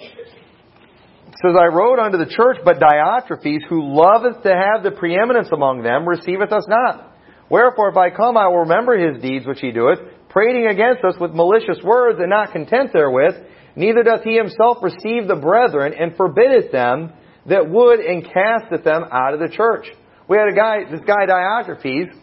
[0.00, 5.48] It says, I wrote unto the church, but Diotrephes, who loveth to have the preeminence
[5.52, 7.14] among them, receiveth us not.
[7.48, 11.14] Wherefore, if I come, I will remember his deeds which he doeth, prating against us
[11.20, 13.36] with malicious words, and not content therewith.
[13.76, 17.12] Neither doth he himself receive the brethren, and forbiddeth them
[17.46, 19.86] that would, and casteth them out of the church.
[20.30, 22.14] We had a guy, this guy Diotrephes,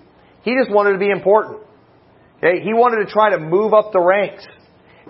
[0.43, 1.59] he just wanted to be important.
[2.37, 4.47] Okay, he wanted to try to move up the ranks.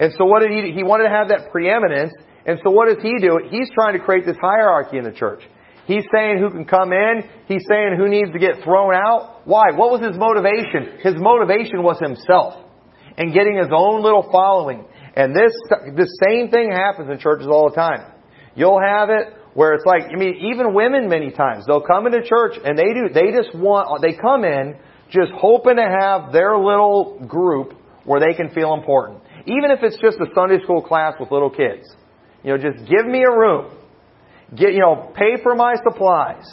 [0.02, 0.74] And so what did he do?
[0.74, 2.12] He wanted to have that preeminence,
[2.48, 3.38] and so what does he do?
[3.54, 5.46] He's trying to create this hierarchy in the church.
[5.86, 7.22] He's saying who can come in.
[7.46, 9.46] He's saying who needs to get thrown out.
[9.46, 9.78] Why?
[9.78, 10.98] What was his motivation?
[11.06, 12.66] His motivation was himself
[13.16, 14.86] and getting his own little following.
[15.16, 18.10] And this, the same thing happens in churches all the time.
[18.56, 22.22] You'll have it where it's like, I mean, even women many times, they'll come into
[22.22, 24.78] church and they do, they just want, they come in
[25.10, 27.74] just hoping to have their little group
[28.06, 29.20] where they can feel important.
[29.48, 31.90] Even if it's just a Sunday school class with little kids.
[32.44, 33.74] You know, just give me a room.
[34.56, 36.46] Get, you know, pay for my supplies.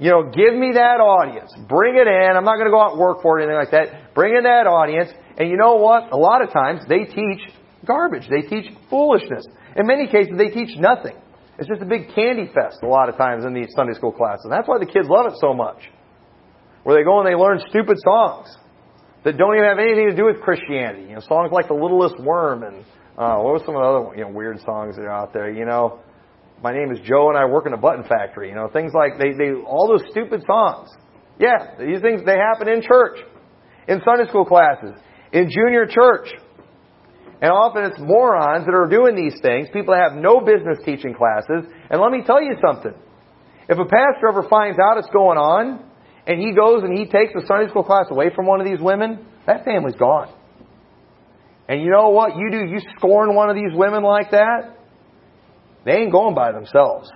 [0.00, 1.54] You know, give me that audience.
[1.68, 2.36] Bring it in.
[2.36, 4.12] I'm not going to go out and work for it or anything like that.
[4.12, 5.08] Bring in that audience.
[5.38, 6.10] And you know what?
[6.10, 7.46] A lot of times they teach
[7.86, 8.26] garbage.
[8.28, 9.46] They teach foolishness.
[9.76, 11.14] In many cases, they teach nothing.
[11.58, 14.46] It's just a big candy fest a lot of times in these Sunday school classes.
[14.50, 15.78] That's why the kids love it so much.
[16.82, 18.54] Where they go and they learn stupid songs
[19.24, 21.08] that don't even have anything to do with Christianity.
[21.08, 22.84] You know, songs like The Littlest Worm and
[23.16, 25.50] uh, what were some of the other you know, weird songs that are out there?
[25.50, 26.00] You know,
[26.62, 28.48] my name is Joe and I work in a button factory.
[28.48, 30.90] You know, things like they, they all those stupid songs.
[31.38, 33.18] Yeah, these things they happen in church,
[33.88, 34.94] in Sunday school classes,
[35.32, 36.28] in junior church.
[37.44, 41.12] And often it's morons that are doing these things, people that have no business teaching
[41.12, 41.68] classes.
[41.90, 42.94] And let me tell you something.
[43.68, 45.84] If a pastor ever finds out it's going on,
[46.26, 48.80] and he goes and he takes a Sunday school class away from one of these
[48.80, 50.32] women, that family's gone.
[51.68, 52.64] And you know what you do?
[52.64, 54.78] You scorn one of these women like that,
[55.84, 57.10] they ain't going by themselves.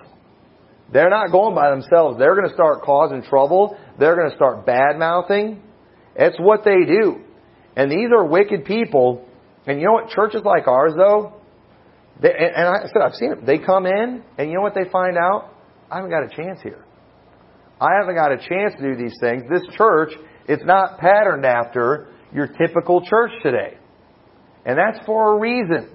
[0.93, 2.19] They're not going by themselves.
[2.19, 3.75] They're going to start causing trouble.
[3.97, 5.63] They're going to start bad mouthing.
[6.15, 7.23] It's what they do.
[7.75, 9.25] And these are wicked people.
[9.67, 10.09] And you know what?
[10.09, 11.33] Churches like ours, though,
[12.21, 13.45] they, and I said, I've seen it.
[13.45, 15.53] They come in, and you know what they find out?
[15.89, 16.83] I haven't got a chance here.
[17.79, 19.43] I haven't got a chance to do these things.
[19.49, 20.11] This church,
[20.47, 23.77] it's not patterned after your typical church today.
[24.65, 25.89] And that's for a reason.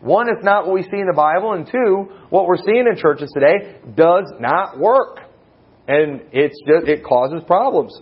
[0.00, 2.96] One, it's not what we see in the Bible, and two, what we're seeing in
[2.96, 5.18] churches today does not work.
[5.88, 7.98] And it's just, it causes problems.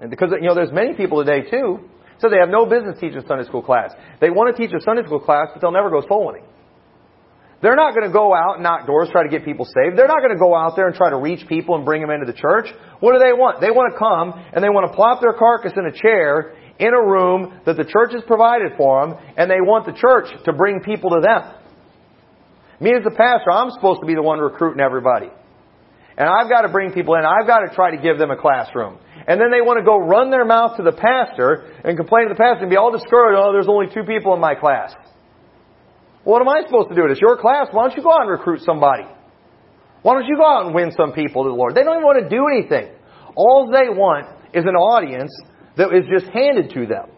[0.00, 1.80] And because, you know, there's many people today too,
[2.18, 3.92] so they have no business teaching Sunday school class.
[4.20, 6.44] They want to teach a Sunday school class, but they'll never go soul winning.
[7.60, 9.98] They're not going to go out and knock doors, try to get people saved.
[9.98, 12.10] They're not going to go out there and try to reach people and bring them
[12.10, 12.70] into the church.
[13.00, 13.60] What do they want?
[13.60, 16.94] They want to come and they want to plop their carcass in a chair in
[16.94, 20.52] a room that the church has provided for them, and they want the church to
[20.52, 21.42] bring people to them.
[22.80, 25.30] Me as the pastor, I'm supposed to be the one recruiting everybody.
[26.18, 27.22] And I've got to bring people in.
[27.24, 28.98] I've got to try to give them a classroom.
[29.28, 32.34] And then they want to go run their mouth to the pastor and complain to
[32.34, 33.38] the pastor and be all discouraged.
[33.38, 34.92] Oh, there's only two people in my class.
[36.24, 37.06] What am I supposed to do?
[37.06, 37.68] It's your class.
[37.70, 39.06] Why don't you go out and recruit somebody?
[40.02, 41.76] Why don't you go out and win some people to the Lord?
[41.76, 42.90] They don't even want to do anything.
[43.36, 45.30] All they want is an audience
[45.76, 47.14] that is just handed to them.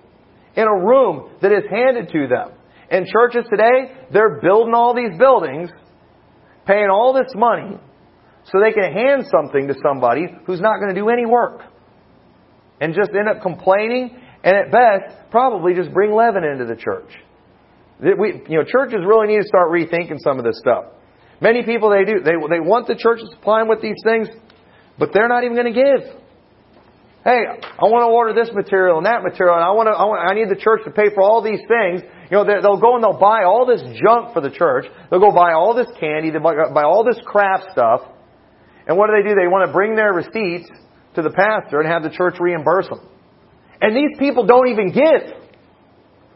[0.56, 2.52] In a room that is handed to them.
[2.90, 5.70] In churches today, they're building all these buildings,
[6.66, 7.78] paying all this money,
[8.50, 11.62] so they can hand something to somebody who's not going to do any work.
[12.80, 17.12] And just end up complaining, and at best, probably just bring leaven into the church.
[18.00, 20.86] We, you know, churches really need to start rethinking some of this stuff.
[21.40, 24.28] Many people they do they they want the church to supply them with these things,
[24.98, 26.20] but they're not even going to give.
[27.24, 30.04] Hey, I want to order this material and that material, and I want to I,
[30.04, 32.00] want, I need the church to pay for all these things.
[32.32, 34.86] You know, they'll go and they'll buy all this junk for the church.
[35.10, 38.00] They'll go buy all this candy, they'll buy all this crap stuff.
[38.90, 39.36] And what do they do?
[39.38, 40.66] They want to bring their receipts
[41.14, 43.06] to the pastor and have the church reimburse them.
[43.80, 45.30] And these people don't even give.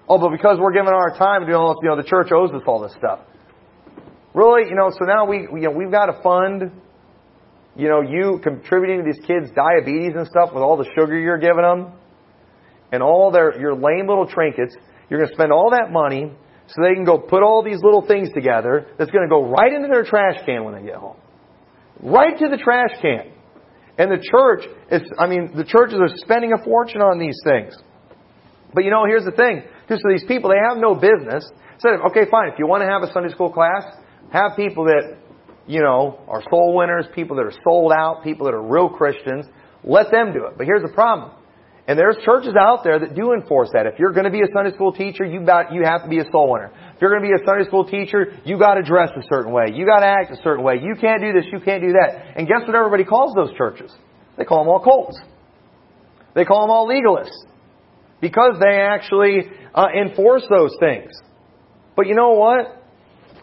[0.09, 2.95] Oh, but because we're giving our time, you know, the church owes us all this
[2.97, 3.27] stuff.
[4.35, 6.71] Really, you know, so now we, you know, we've got to fund,
[7.75, 11.39] you know, you contributing to these kids' diabetes and stuff with all the sugar you're
[11.39, 11.93] giving them,
[12.93, 14.77] and all their your lame little trinkets.
[15.11, 16.31] You're going to spend all that money
[16.69, 18.87] so they can go put all these little things together.
[18.97, 21.17] That's going to go right into their trash can when they get home,
[22.05, 23.33] right to the trash can.
[23.97, 27.77] And the church is, I mean, the churches are spending a fortune on these things.
[28.75, 29.63] But you know, here's the thing.
[29.89, 31.49] So these people, they have no business.
[31.79, 32.49] Said, okay, fine.
[32.53, 33.85] If you want to have a Sunday school class,
[34.33, 35.17] have people that,
[35.67, 39.47] you know, are soul winners, people that are sold out, people that are real Christians.
[39.85, 40.55] Let them do it.
[40.57, 41.31] But here's the problem.
[41.87, 43.85] And there's churches out there that do enforce that.
[43.85, 46.19] If you're going to be a Sunday school teacher, you got you have to be
[46.19, 46.73] a soul winner.
[46.95, 49.53] If you're going to be a Sunday school teacher, you got to dress a certain
[49.53, 49.67] way.
[49.75, 50.81] You got to act a certain way.
[50.81, 51.45] You can't do this.
[51.53, 52.39] You can't do that.
[52.39, 52.75] And guess what?
[52.75, 53.93] Everybody calls those churches.
[54.39, 55.21] They call them all cults.
[56.35, 57.37] They call them all legalists
[58.21, 59.43] because they actually
[59.75, 61.13] uh, enforce those things.
[61.97, 62.81] But you know what?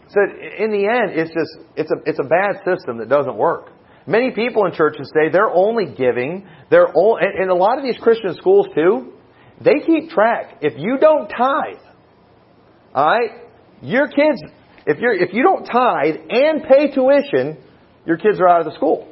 [0.10, 3.70] So in the end, it's just it's a it's a bad system that doesn't work.
[4.08, 6.48] Many people in churches today they're only giving.
[6.70, 9.14] They're all, and, and a lot of these Christian schools too.
[9.64, 10.58] They keep track.
[10.62, 11.84] If you don't tithe,
[12.94, 13.30] all right,
[13.82, 14.42] your kids.
[14.88, 17.64] If you're if you don't tithe and pay tuition,
[18.06, 19.08] your kids are out of the school.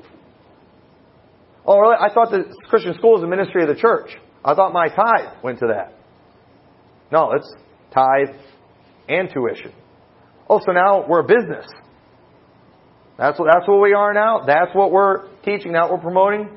[1.65, 1.95] Oh, really?
[1.99, 4.09] I thought the Christian school is the ministry of the church.
[4.43, 5.93] I thought my tithe went to that.
[7.11, 7.53] No, it's
[7.93, 8.35] tithe
[9.07, 9.71] and tuition.
[10.49, 11.67] Oh, so now we're a business.
[13.19, 14.45] That's what, that's what we are now.
[14.47, 15.73] That's what we're teaching.
[15.73, 16.49] Now we're promoting.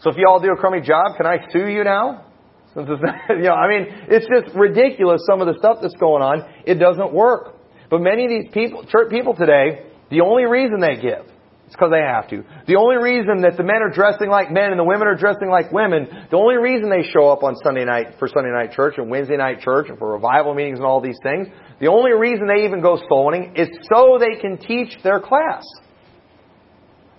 [0.00, 2.26] So if you all do a crummy job, can I sue you now?
[2.74, 5.22] Since it's, not, you know, I mean, it's just ridiculous.
[5.26, 6.44] Some of the stuff that's going on.
[6.66, 7.54] It doesn't work.
[7.88, 11.24] But many of these people, church people today, the only reason they give
[11.66, 12.44] it's because they have to.
[12.66, 15.48] The only reason that the men are dressing like men and the women are dressing
[15.48, 18.94] like women, the only reason they show up on Sunday night for Sunday night church
[18.98, 21.48] and Wednesday night church and for revival meetings and all these things,
[21.80, 25.64] the only reason they even go soul winning is so they can teach their class.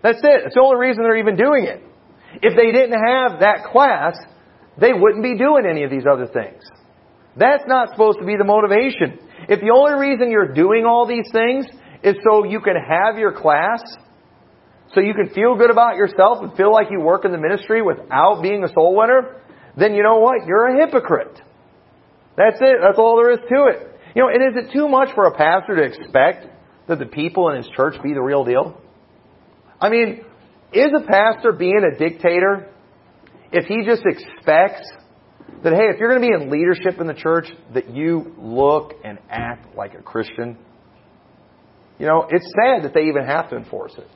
[0.04, 0.46] That's it.
[0.46, 1.82] It's the only reason they're even doing it.
[2.44, 4.16] If they didn't have that class,
[4.80, 6.62] they wouldn't be doing any of these other things.
[7.36, 9.20] That's not supposed to be the motivation.
[9.50, 11.66] If the only reason you're doing all these things
[12.04, 13.82] is so you can have your class,
[14.94, 17.82] so you can feel good about yourself and feel like you work in the ministry
[17.82, 19.42] without being a soul winner,
[19.78, 20.46] then you know what?
[20.46, 21.42] You're a hypocrite.
[22.38, 22.78] That's it.
[22.82, 24.00] That's all there is to it.
[24.16, 26.48] You know, and is it too much for a pastor to expect
[26.88, 28.82] that the people in his church be the real deal?
[29.80, 30.24] I mean,
[30.72, 32.70] is a pastor being a dictator
[33.52, 34.88] if he just expects
[35.64, 38.94] that, hey, if you're going to be in leadership in the church, that you look
[39.04, 40.58] and act like a Christian?
[42.00, 44.08] You know, it's sad that they even have to enforce it.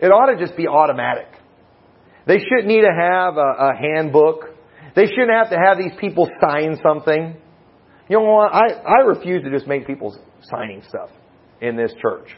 [0.00, 1.28] It ought to just be automatic.
[2.26, 4.50] They shouldn't need to have a, a handbook.
[4.94, 7.36] They shouldn't have to have these people sign something.
[8.08, 8.52] You know what?
[8.52, 11.10] I, I refuse to just make people signing stuff
[11.60, 12.28] in this church.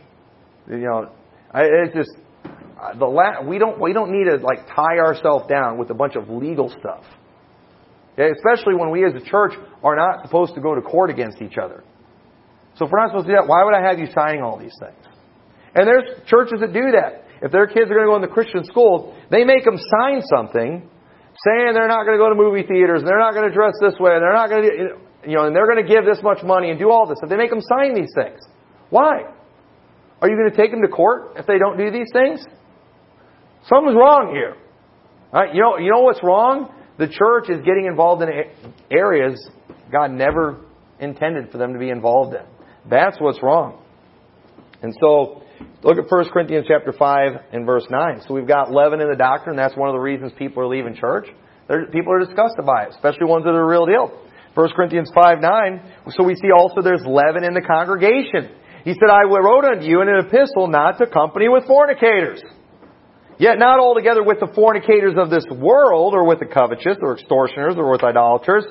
[0.68, 1.12] You know,
[1.52, 2.10] I, it's just
[2.44, 5.94] uh, the la- we don't we don't need to like tie ourselves down with a
[5.94, 7.04] bunch of legal stuff.
[8.14, 8.30] Okay?
[8.36, 9.52] Especially when we as a church
[9.82, 11.84] are not supposed to go to court against each other.
[12.76, 14.58] So if we're not supposed to do that, why would I have you signing all
[14.58, 15.04] these things?
[15.74, 17.24] And there's churches that do that.
[17.40, 20.22] If their kids are going to go in the Christian school, they make them sign
[20.22, 20.88] something
[21.44, 23.74] saying they're not going to go to movie theaters, and they're not going to dress
[23.80, 26.18] this way, and they're not going to, you know, and they're going to give this
[26.22, 27.18] much money and do all this.
[27.22, 28.40] If they make them sign these things,
[28.90, 29.22] why?
[30.20, 32.42] Are you going to take them to court if they don't do these things?
[33.70, 34.56] Something's wrong here.
[35.32, 35.54] Right?
[35.54, 36.74] You know, you know what's wrong?
[36.98, 38.28] The church is getting involved in
[38.90, 39.38] areas
[39.92, 40.64] God never
[40.98, 42.42] intended for them to be involved in.
[42.90, 43.82] That's what's wrong.
[44.82, 45.42] And so,
[45.82, 48.22] look at 1 Corinthians chapter 5 and verse 9.
[48.26, 49.56] So we've got leaven in the doctrine.
[49.56, 51.26] That's one of the reasons people are leaving church.
[51.68, 54.12] They're, people are disgusted by it, especially ones that are the real deal.
[54.54, 55.92] 1 Corinthians 5 9.
[56.10, 58.54] So we see also there's leaven in the congregation.
[58.84, 62.40] He said, I wrote unto you in an epistle not to company with fornicators.
[63.38, 67.74] Yet not altogether with the fornicators of this world, or with the covetous, or extortioners,
[67.76, 68.64] or with idolaters,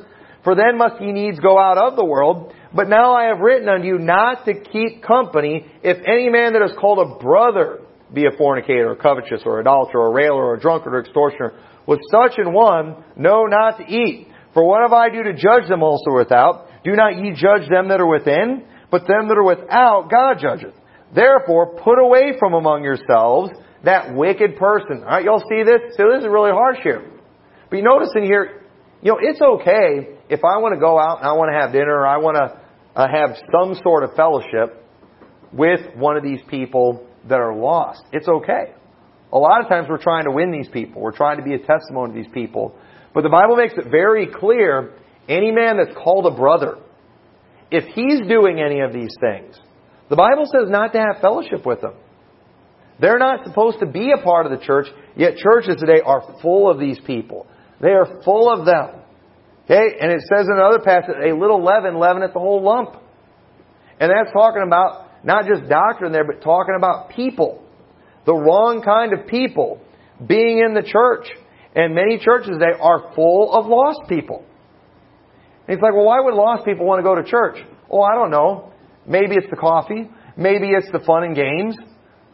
[0.44, 2.54] for then must ye needs go out of the world.
[2.74, 6.64] But now I have written unto you not to keep company, if any man that
[6.64, 7.82] is called a brother
[8.14, 11.54] be a fornicator, or covetous, or adulterer, or railer, or drunkard, or extortioner.
[11.86, 14.28] With such an one, know not to eat.
[14.54, 16.68] For what have I do to judge them also without?
[16.84, 18.66] Do not ye judge them that are within?
[18.90, 20.74] But them that are without, God judgeth.
[21.14, 23.52] Therefore, put away from among yourselves
[23.84, 25.04] that wicked person.
[25.04, 25.96] All right, y'all see this?
[25.96, 27.12] So this is really harsh here.
[27.70, 28.64] But you notice in here,
[29.08, 31.72] you know, it's okay if I want to go out and I want to have
[31.72, 32.60] dinner or I want to
[32.94, 34.84] uh, have some sort of fellowship
[35.54, 38.04] with one of these people that are lost.
[38.12, 38.74] It's okay.
[39.32, 41.02] A lot of times we're trying to win these people.
[41.02, 42.76] We're trying to be a testimony to these people.
[43.14, 44.92] But the Bible makes it very clear
[45.30, 46.76] any man that's called a brother,
[47.72, 49.58] if he's doing any of these things,
[50.10, 51.94] the Bible says not to have fellowship with them.
[53.00, 56.70] They're not supposed to be a part of the church, yet churches today are full
[56.70, 57.48] of these people.
[57.82, 59.02] They are full of them.
[59.66, 59.98] Okay?
[60.00, 62.96] And it says in another passage, a little leaven leaveneth the whole lump.
[64.00, 67.64] And that's talking about not just doctrine there, but talking about people.
[68.26, 69.82] The wrong kind of people
[70.26, 71.28] being in the church.
[71.76, 74.44] And many churches today are full of lost people.
[75.68, 77.58] And it's like, well, why would lost people want to go to church?
[77.92, 78.72] Oh, I don't know.
[79.06, 80.10] Maybe it's the coffee.
[80.36, 81.76] Maybe it's the fun and games.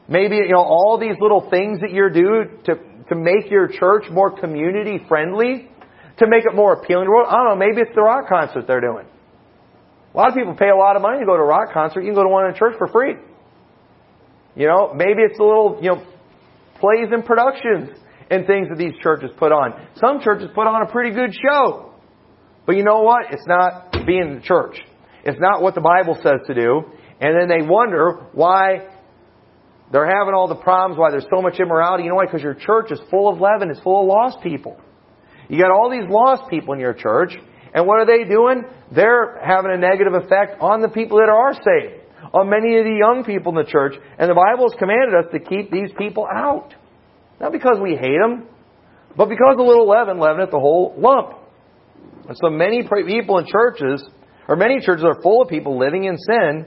[0.07, 2.75] Maybe, you know, all these little things that you do to,
[3.09, 5.69] to make your church more community friendly,
[6.17, 7.27] to make it more appealing to the world.
[7.29, 9.05] I don't know, maybe it's the rock concert they're doing.
[10.13, 12.01] A lot of people pay a lot of money to go to a rock concert.
[12.01, 13.15] You can go to one in a church for free.
[14.55, 16.05] You know, maybe it's a little, you know,
[16.79, 17.97] plays and productions
[18.29, 19.73] and things that these churches put on.
[19.95, 21.93] Some churches put on a pretty good show.
[22.65, 23.33] But you know what?
[23.33, 24.77] It's not being the church.
[25.25, 26.83] It's not what the Bible says to do.
[27.19, 28.92] And then they wonder why
[29.93, 32.03] they're having all the problems, why there's so much immorality.
[32.03, 32.25] You know why?
[32.25, 34.75] Because your church is full of leaven, it's full of lost people.
[35.47, 37.37] You got all these lost people in your church,
[37.75, 38.63] and what are they doing?
[38.91, 42.01] They're having a negative effect on the people that are saved,
[42.33, 45.31] on many of the young people in the church, and the Bible has commanded us
[45.31, 46.73] to keep these people out.
[47.39, 48.47] Not because we hate them,
[49.15, 51.37] but because a little leaven leaveneth the whole lump.
[52.27, 54.03] And so many people in churches,
[54.47, 56.65] or many churches are full of people living in sin,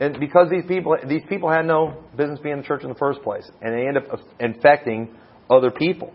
[0.00, 2.94] and because these people, these people had no business being in the church in the
[2.94, 5.14] first place, and they end up infecting
[5.50, 6.12] other people.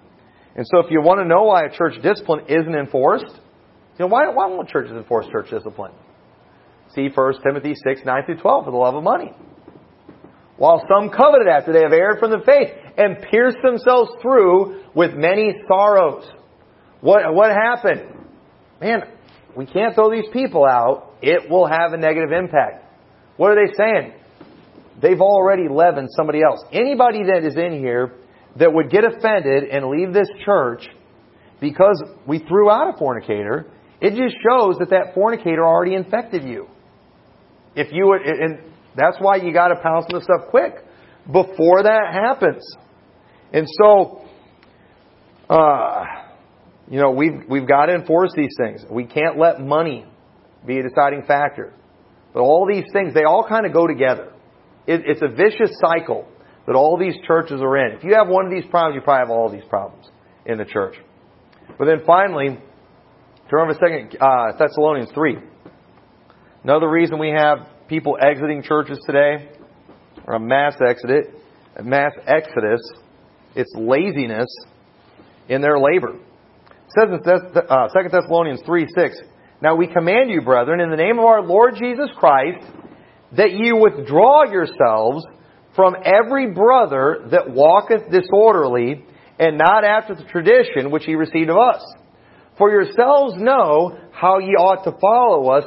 [0.55, 4.07] And so, if you want to know why a church discipline isn't enforced, you know
[4.07, 5.91] why, why won't churches enforce church discipline?
[6.95, 9.31] See 1 Timothy 6, 9 through 12 for the love of money.
[10.57, 15.13] While some coveted after they have erred from the faith and pierced themselves through with
[15.15, 16.29] many sorrows.
[17.01, 18.03] What, what happened?
[18.79, 19.01] Man,
[19.57, 21.15] we can't throw these people out.
[21.21, 22.82] It will have a negative impact.
[23.37, 24.13] What are they saying?
[25.01, 26.63] They've already leavened somebody else.
[26.71, 28.13] Anybody that is in here
[28.57, 30.87] that would get offended and leave this church
[31.59, 33.65] because we threw out a fornicator,
[33.99, 36.67] it just shows that that fornicator already infected you.
[37.75, 38.59] If you would, and
[38.95, 40.75] That's why you got to pounce on the stuff quick
[41.25, 42.63] before that happens.
[43.51, 44.25] And so,
[45.49, 46.05] uh,
[46.89, 48.85] you know, we've, we've got to enforce these things.
[48.89, 50.05] We can't let money
[50.65, 51.73] be a deciding factor.
[52.33, 54.31] But all these things, they all kind of go together.
[54.87, 56.27] It, it's a vicious cycle
[56.65, 57.97] that all these churches are in.
[57.97, 60.09] If you have one of these problems, you probably have all these problems
[60.45, 60.95] in the church.
[61.77, 62.59] But then finally,
[63.49, 65.37] turn over second uh, Thessalonians three.
[66.63, 69.49] Another reason we have people exiting churches today,
[70.25, 71.27] or a mass exodus,
[71.75, 72.81] a mass exodus,
[73.55, 74.47] it's laziness
[75.49, 76.15] in their labor.
[76.15, 79.17] It says in uh, 2 Thessalonians 3 6,
[79.63, 82.67] Now we command you, brethren, in the name of our Lord Jesus Christ,
[83.37, 85.25] that you withdraw yourselves
[85.73, 89.05] from every brother that walketh disorderly,
[89.39, 91.81] and not after the tradition which ye received of us.
[92.57, 95.63] For yourselves know how ye ought to follow us,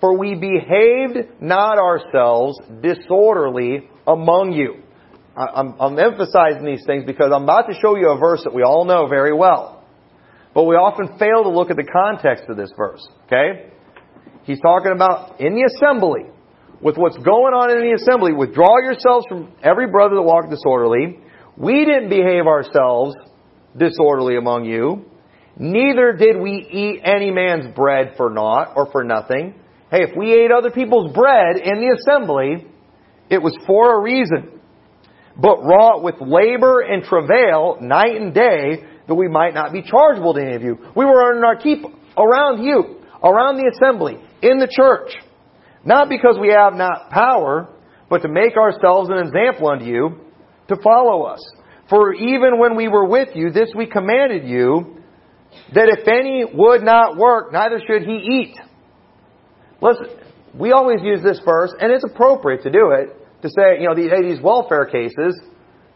[0.00, 4.82] for we behaved not ourselves disorderly among you.
[5.36, 8.64] I'm, I'm, emphasizing these things because I'm about to show you a verse that we
[8.64, 9.75] all know very well.
[10.56, 13.06] But we often fail to look at the context of this verse.
[13.26, 13.68] Okay?
[14.44, 16.32] He's talking about in the assembly
[16.80, 21.20] with what's going on in the assembly, withdraw yourselves from every brother that walketh disorderly.
[21.58, 23.14] We didn't behave ourselves
[23.76, 25.04] disorderly among you.
[25.58, 29.60] Neither did we eat any man's bread for naught or for nothing.
[29.90, 32.66] Hey, if we ate other people's bread in the assembly,
[33.28, 34.58] it was for a reason.
[35.36, 40.34] But wrought with labor and travail night and day that we might not be chargeable
[40.34, 40.78] to any of you.
[40.96, 41.84] We were earning our keep
[42.16, 45.12] around you, around the assembly, in the church.
[45.84, 47.68] Not because we have not power,
[48.10, 50.20] but to make ourselves an example unto you
[50.68, 51.40] to follow us.
[51.88, 54.96] For even when we were with you, this we commanded you,
[55.74, 58.56] that if any would not work, neither should he eat.
[59.80, 60.06] Listen,
[60.54, 63.94] we always use this verse, and it's appropriate to do it, to say, you know,
[63.94, 65.38] these, these welfare cases,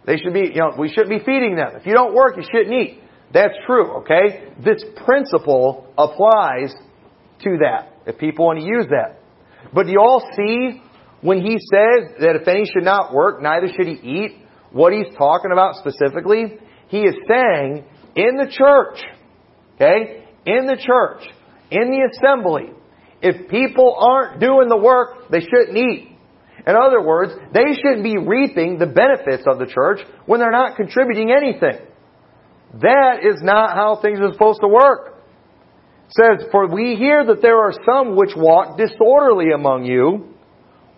[0.07, 1.73] they should be, you know, we shouldn't be feeding them.
[1.75, 3.01] If you don't work, you shouldn't eat.
[3.33, 4.49] That's true, okay?
[4.65, 6.75] This principle applies
[7.45, 9.21] to that, if people want to use that.
[9.73, 10.83] But do you all see
[11.21, 14.39] when he says that if any should not work, neither should he eat,
[14.73, 16.59] what he's talking about specifically?
[16.89, 17.85] He is saying
[18.17, 19.01] in the church,
[19.77, 21.23] okay, in the church,
[21.71, 22.73] in the assembly,
[23.23, 26.10] if people aren't doing the work, they shouldn't eat.
[26.67, 30.77] In other words, they shouldn't be reaping the benefits of the church when they're not
[30.77, 31.87] contributing anything.
[32.81, 35.17] That is not how things are supposed to work
[36.09, 40.35] It says, For we hear that there are some which walk disorderly among you,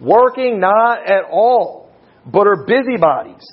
[0.00, 1.90] working not at all,
[2.26, 3.46] but are busybodies.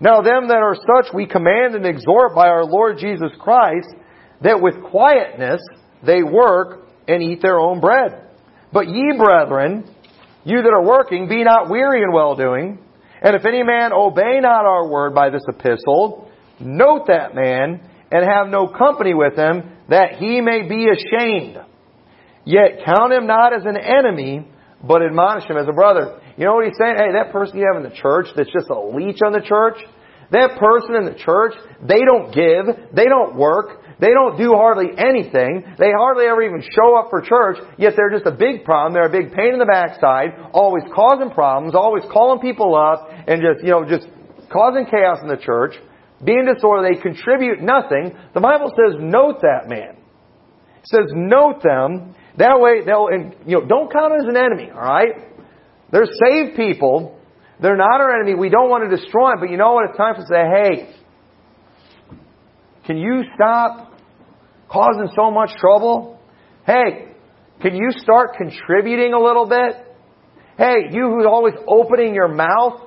[0.00, 3.88] Now them that are such we command and exhort by our Lord Jesus Christ,
[4.40, 5.60] that with quietness
[6.04, 8.28] they work and eat their own bread.
[8.72, 9.88] But ye, brethren,
[10.44, 12.78] you that are working, be not weary in well doing.
[13.22, 17.80] And if any man obey not our word by this epistle, note that man,
[18.10, 21.58] and have no company with him, that he may be ashamed.
[22.44, 24.46] Yet count him not as an enemy,
[24.82, 26.20] but admonish him as a brother.
[26.36, 26.96] You know what he's saying?
[26.96, 29.76] Hey, that person you have in the church that's just a leech on the church,
[30.32, 31.52] that person in the church,
[31.86, 35.62] they don't give, they don't work, they don't do hardly anything.
[35.78, 38.94] They hardly ever even show up for church, yet they're just a big problem.
[38.94, 43.40] They're a big pain in the backside, always causing problems, always calling people up, and
[43.40, 44.08] just, you know, just
[44.50, 45.78] causing chaos in the church
[46.24, 48.14] being disorderly, they contribute nothing.
[48.34, 49.96] The Bible says, note that man.
[50.82, 52.14] It says, note them.
[52.38, 53.08] That way, they'll,
[53.46, 55.14] you know, don't count as an enemy, alright?
[55.90, 57.18] They're saved people.
[57.60, 58.34] They're not our enemy.
[58.34, 59.90] We don't want to destroy them, but you know what?
[59.90, 60.94] It's time to say, hey,
[62.86, 63.91] can you stop
[64.72, 66.18] causing so much trouble?
[66.66, 67.12] Hey,
[67.60, 69.76] can you start contributing a little bit?
[70.56, 72.80] Hey, you who's always opening your mouth,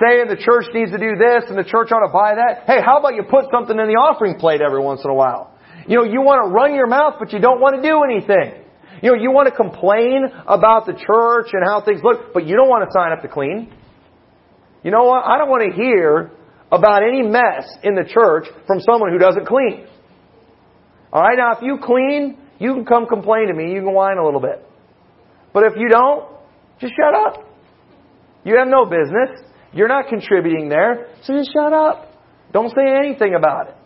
[0.00, 2.64] saying the church needs to do this and the church ought to buy that.
[2.66, 5.54] Hey, how about you put something in the offering plate every once in a while?
[5.86, 8.64] You know, you want to run your mouth, but you don't want to do anything.
[9.02, 12.56] You know, you want to complain about the church and how things look, but you
[12.56, 13.72] don't want to sign up to clean.
[14.82, 15.24] You know what?
[15.24, 16.32] I don't want to hear
[16.70, 19.86] about any mess in the church from someone who doesn't clean.
[21.12, 24.24] Alright, now if you clean, you can come complain to me, you can whine a
[24.24, 24.64] little bit.
[25.52, 26.28] But if you don't,
[26.80, 27.48] just shut up.
[28.44, 29.40] You have no business.
[29.72, 32.12] You're not contributing there, so just shut up.
[32.52, 33.76] Don't say anything about it.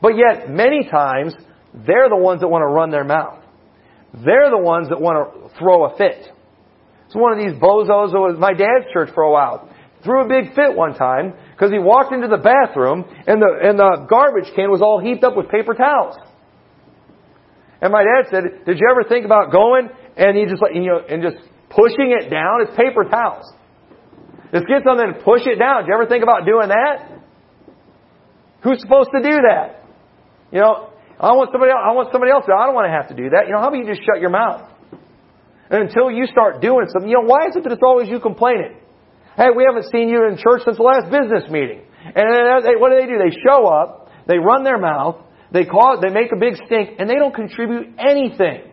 [0.00, 1.34] But yet, many times,
[1.74, 3.42] they're the ones that want to run their mouth.
[4.12, 6.28] They're the ones that want to throw a fit.
[7.06, 9.68] It's one of these bozos that was my dad's church for a while.
[10.04, 13.78] Threw a big fit one time because he walked into the bathroom and the, and
[13.78, 16.16] the garbage can was all heaped up with paper towels.
[17.82, 20.86] And my dad said, did you ever think about going and he just like, you
[20.86, 22.62] know, and just pushing it down?
[22.62, 23.50] It's paper towels.
[24.54, 25.82] Let's get something and push it down.
[25.82, 27.10] Did you ever think about doing that?
[28.62, 29.82] Who's supposed to do that?
[30.54, 32.46] You know, I want somebody else, I want somebody else.
[32.46, 33.50] I don't want to have to do that.
[33.50, 34.70] You know, how about you just shut your mouth?
[35.72, 38.20] And until you start doing something, you know, why is it that it's always you
[38.20, 38.78] complaining?
[39.34, 41.82] Hey, we haven't seen you in church since the last business meeting.
[42.04, 43.18] And then what do they do?
[43.18, 47.08] They show up, they run their mouth, they cause, they make a big stink, and
[47.08, 48.72] they don't contribute anything.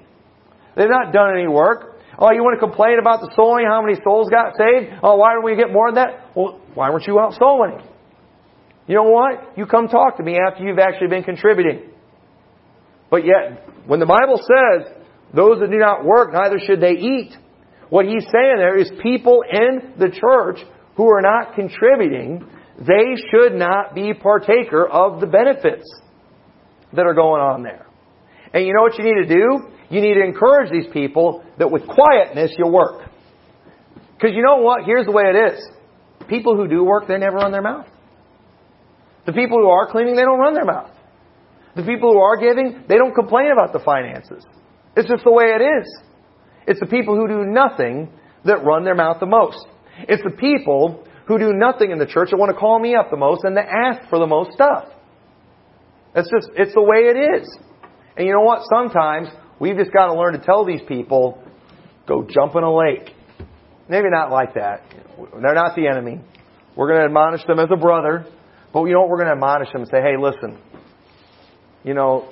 [0.75, 1.99] They've not done any work.
[2.17, 4.99] Oh, you want to complain about the souling, how many souls got saved?
[5.03, 6.35] Oh, why don't we get more than that?
[6.35, 7.83] Well, why weren't you out souling?
[8.87, 9.57] You know what?
[9.57, 11.91] You come talk to me after you've actually been contributing.
[13.11, 14.93] But yet, when the Bible says,
[15.33, 17.35] those that do not work, neither should they eat,
[17.89, 20.59] what he's saying there is people in the church
[20.95, 22.47] who are not contributing,
[22.79, 25.85] they should not be partaker of the benefits
[26.93, 27.85] that are going on there.
[28.53, 29.69] And you know what you need to do?
[29.89, 33.09] You need to encourage these people that with quietness you'll work.
[34.15, 34.85] Because you know what?
[34.85, 35.59] Here's the way it is.
[36.27, 37.87] People who do work, they never run their mouth.
[39.25, 40.91] The people who are cleaning, they don't run their mouth.
[41.75, 44.43] The people who are giving, they don't complain about the finances.
[44.95, 46.01] It's just the way it is.
[46.67, 48.09] It's the people who do nothing
[48.45, 49.65] that run their mouth the most.
[50.07, 53.09] It's the people who do nothing in the church that want to call me up
[53.11, 54.85] the most and that ask for the most stuff.
[56.15, 57.47] It's just, it's the way it is.
[58.17, 58.61] And you know what?
[58.73, 59.29] Sometimes
[59.59, 61.41] we've just got to learn to tell these people,
[62.07, 63.13] go jump in a lake.
[63.87, 64.83] Maybe not like that.
[65.17, 66.21] They're not the enemy.
[66.75, 68.25] We're going to admonish them as a brother.
[68.73, 69.09] But you know what?
[69.09, 70.61] We're going to admonish them and say, hey, listen,
[71.83, 72.29] you know,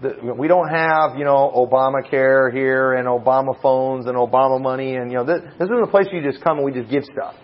[0.00, 5.10] the, we don't have, you know, Obamacare here and Obama phones and Obama money and,
[5.10, 7.34] you know, this, this isn't a place you just come and we just give stuff.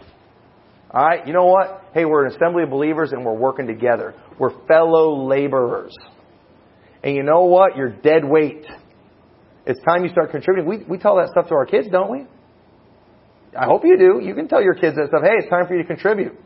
[0.94, 1.82] Alright, you know what?
[1.92, 4.14] Hey, we're an assembly of believers and we're working together.
[4.38, 5.92] We're fellow laborers.
[7.02, 7.76] And you know what?
[7.76, 8.64] You're dead weight.
[9.66, 10.68] It's time you start contributing.
[10.68, 12.26] We, we tell that stuff to our kids, don't we?
[13.58, 14.24] I hope you do.
[14.24, 15.22] You can tell your kids that stuff.
[15.22, 16.38] Hey, it's time for you to contribute.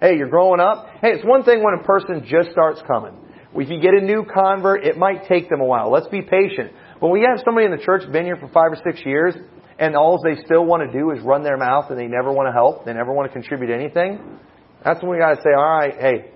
[0.00, 0.86] Hey, you're growing up.
[1.00, 3.16] Hey, it's one thing when a person just starts coming.
[3.56, 5.90] If you get a new convert, it might take them a while.
[5.90, 6.72] Let's be patient.
[7.00, 9.34] When we have somebody in the church been here for five or six years,
[9.78, 12.48] and all they still want to do is run their mouth and they never want
[12.48, 14.38] to help, they never want to contribute anything,
[14.84, 16.30] that's when we got to say, all right, hey,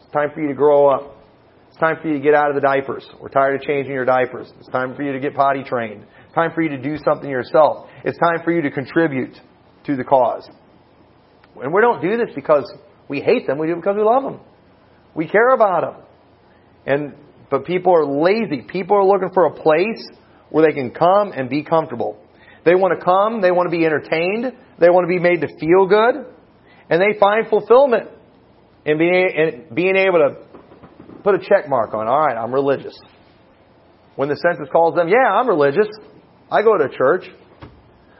[0.00, 1.16] it's time for you to grow up.
[1.68, 3.06] It's time for you to get out of the diapers.
[3.20, 4.50] We're tired of changing your diapers.
[4.58, 6.04] It's time for you to get potty trained.
[6.24, 7.86] It's time for you to do something yourself.
[8.04, 9.36] It's time for you to contribute
[9.84, 10.48] to the cause.
[11.62, 12.72] And we don't do this because
[13.08, 13.58] we hate them.
[13.58, 14.40] We do it because we love them.
[15.14, 16.04] We care about them.
[16.86, 17.14] And
[17.50, 18.62] but people are lazy.
[18.62, 20.02] People are looking for a place
[20.50, 22.18] where they can come and be comfortable.
[22.68, 25.48] They want to come, they want to be entertained, they want to be made to
[25.58, 26.26] feel good,
[26.90, 28.10] and they find fulfillment
[28.84, 30.36] in being, in being able to
[31.24, 32.94] put a check mark on, all right, I'm religious.
[34.16, 35.88] When the census calls them, yeah, I'm religious.
[36.52, 37.24] I go to church.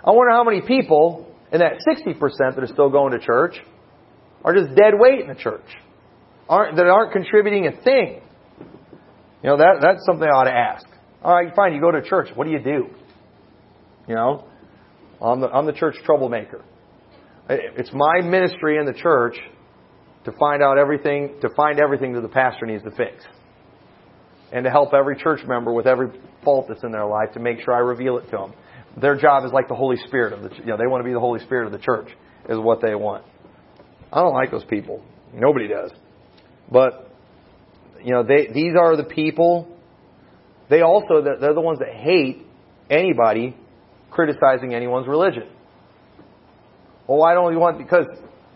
[0.02, 2.18] I wonder how many people in that 60%
[2.54, 3.54] that are still going to church
[4.46, 5.68] are just dead weight in the church,
[6.48, 8.22] aren't, that aren't contributing a thing.
[9.42, 10.86] You know, that, that's something I ought to ask.
[11.22, 12.28] All right, fine, you go to church.
[12.34, 12.86] What do you do?
[14.08, 14.44] You know,
[15.20, 16.64] I'm the, I'm the church troublemaker.
[17.48, 19.36] It's my ministry in the church
[20.24, 23.24] to find out everything, to find everything that the pastor needs to fix.
[24.50, 26.08] And to help every church member with every
[26.42, 28.54] fault that's in their life to make sure I reveal it to them.
[28.98, 31.12] Their job is like the Holy Spirit of the, you know, they want to be
[31.12, 32.08] the Holy Spirit of the church
[32.48, 33.24] is what they want.
[34.10, 35.04] I don't like those people.
[35.34, 35.90] Nobody does.
[36.72, 37.08] But
[38.02, 39.76] you know, they, these are the people,
[40.70, 42.46] they also, they're the ones that hate
[42.90, 43.56] anybody
[44.10, 45.48] criticizing anyone's religion.
[47.06, 48.06] Well, why don't you want, because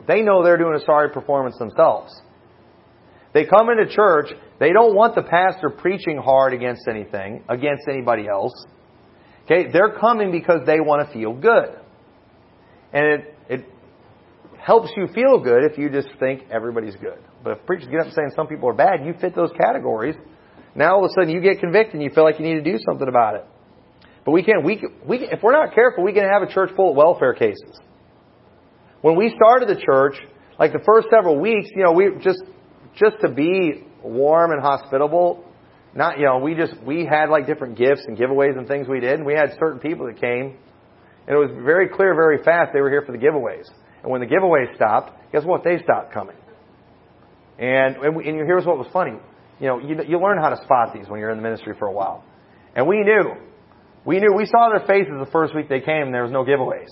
[0.07, 2.13] they know they're doing a sorry performance themselves.
[3.35, 4.29] They come into church,
[4.61, 8.53] they don't want the pastor preaching hard against anything, against anybody else.
[9.45, 11.79] Okay, they're coming because they want to feel good.
[12.93, 13.65] And it, it
[14.59, 17.19] helps you feel good if you just think everybody's good.
[17.43, 20.15] But if preachers get up and saying some people are bad, you fit those categories.
[20.75, 22.73] Now all of a sudden you get convicted and you feel like you need to
[22.73, 23.47] do something about it.
[24.25, 26.91] But we can't, we, we, if we're not careful, we can have a church full
[26.91, 27.81] of welfare cases.
[29.01, 30.15] When we started the church,
[30.59, 32.43] like the first several weeks, you know, we just,
[32.95, 35.45] just to be warm and hospitable,
[35.95, 39.01] not, you know, we just, we had like different gifts and giveaways and things we
[39.01, 40.57] did, and we had certain people that came,
[41.27, 43.69] and it was very clear very fast they were here for the giveaways.
[44.03, 45.65] And when the giveaways stopped, guess what?
[45.65, 46.37] They stopped coming.
[47.59, 49.19] And, and, we, and here's what was funny.
[49.61, 51.87] You know, you, you learn how to spot these when you're in the ministry for
[51.87, 52.25] a while.
[52.75, 53.35] And we knew.
[54.05, 54.35] We knew.
[54.35, 56.91] We saw their faces the first week they came and there was no giveaways.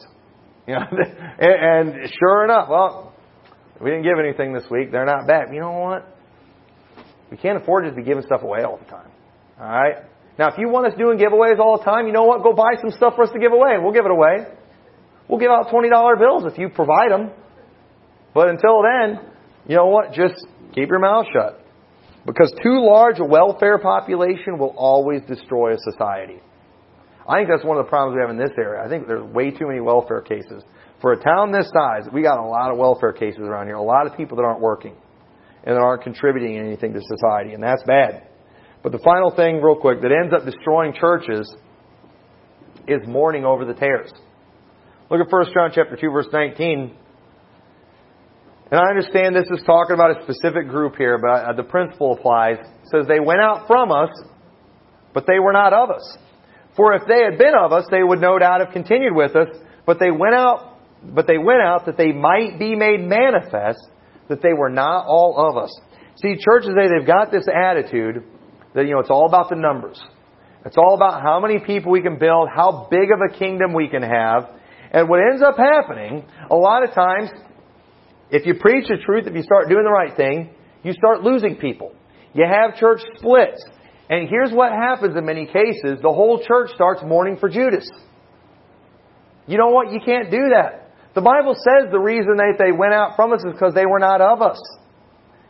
[0.67, 0.87] You know,
[1.39, 3.15] and, and sure enough, well,
[3.81, 4.93] we didn't give anything this week.
[4.93, 5.49] They're not back.
[5.53, 6.17] You know what?
[7.31, 9.11] We can't afford to be giving stuff away all the time.
[9.59, 9.97] All right?
[10.39, 12.43] Now, if you want us doing giveaways all the time, you know what?
[12.43, 13.77] Go buy some stuff for us to give away.
[13.81, 14.47] We'll give it away.
[15.29, 17.31] We'll give out $20 bills if you provide them.
[18.35, 19.31] But until then,
[19.69, 20.13] you know what?
[20.13, 20.35] Just
[20.75, 21.65] keep your mouth shut.
[22.27, 26.41] Because too large a welfare population will always destroy a society.
[27.31, 28.83] I think that's one of the problems we have in this area.
[28.85, 30.65] I think there's way too many welfare cases.
[31.01, 33.77] For a town this size, we got a lot of welfare cases around here.
[33.77, 34.97] A lot of people that aren't working
[35.63, 38.27] and that aren't contributing anything to society, and that's bad.
[38.83, 41.55] But the final thing, real quick, that ends up destroying churches
[42.89, 44.11] is mourning over the tares.
[45.09, 46.97] Look at 1 John chapter 2, verse 19.
[48.73, 52.15] And I understand this is talking about a specific group here, but uh, the principle
[52.19, 52.57] applies.
[52.59, 54.11] It says, They went out from us,
[55.15, 56.19] but they were not of us.
[56.77, 59.49] For if they had been of us, they would no doubt have continued with us,
[59.87, 63.81] but they went out, but they went out that they might be made manifest
[64.29, 65.71] that they were not all of us.
[66.23, 68.23] See, churches today, they've got this attitude
[68.75, 70.01] that, you know, it's all about the numbers.
[70.65, 73.89] It's all about how many people we can build, how big of a kingdom we
[73.89, 74.51] can have.
[74.93, 77.31] And what ends up happening, a lot of times,
[78.31, 81.57] if you preach the truth, if you start doing the right thing, you start losing
[81.57, 81.93] people.
[82.35, 83.65] You have church splits.
[84.11, 86.03] And here's what happens in many cases.
[86.03, 87.89] The whole church starts mourning for Judas.
[89.47, 89.93] You know what?
[89.93, 90.91] You can't do that.
[91.15, 94.01] The Bible says the reason that they went out from us is because they were
[94.01, 94.61] not of us.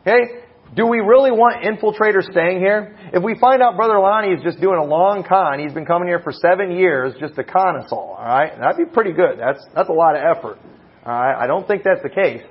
[0.01, 0.45] Okay?
[0.75, 2.95] Do we really want infiltrators staying here?
[3.11, 6.07] If we find out Brother Lonnie is just doing a long con, he's been coming
[6.07, 8.57] here for seven years just to con us all, alright?
[8.57, 9.37] That'd be pretty good.
[9.37, 10.59] That's, that's a lot of effort.
[11.05, 11.35] Alright?
[11.35, 12.43] I don't think that's the case.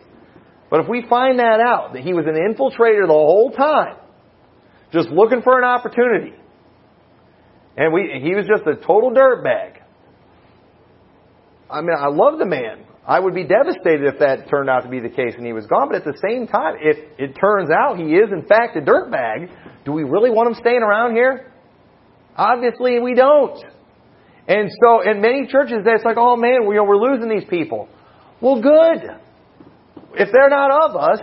[0.70, 3.96] But if we find that out, that he was an infiltrator the whole time,
[4.92, 6.34] just looking for an opportunity,
[7.76, 9.76] and we, he was just a total dirtbag.
[11.70, 12.84] I mean, I love the man.
[13.06, 15.66] I would be devastated if that turned out to be the case and he was
[15.66, 15.88] gone.
[15.88, 19.50] But at the same time, if it turns out he is in fact a dirtbag,
[19.84, 21.52] do we really want him staying around here?
[22.36, 23.58] Obviously, we don't.
[24.46, 27.88] And so, in many churches, it's like, oh man, we're losing these people.
[28.40, 29.10] Well, good.
[30.14, 31.20] If they're not of us,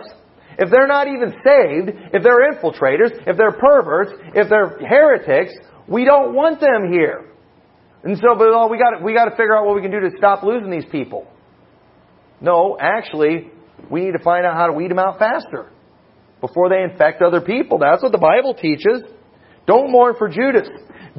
[0.58, 5.54] if they're not even saved, if they're infiltrators, if they're perverts, if they're heretics,
[5.88, 7.32] we don't want them here.
[8.04, 10.00] And so, but oh, we got we got to figure out what we can do
[10.00, 11.28] to stop losing these people.
[12.40, 13.52] No, actually,
[13.90, 15.72] we need to find out how to weed them out faster
[16.42, 17.80] before they infect other people.
[17.80, 19.02] That's what the Bible teaches.
[19.66, 20.68] Don't mourn for Judas.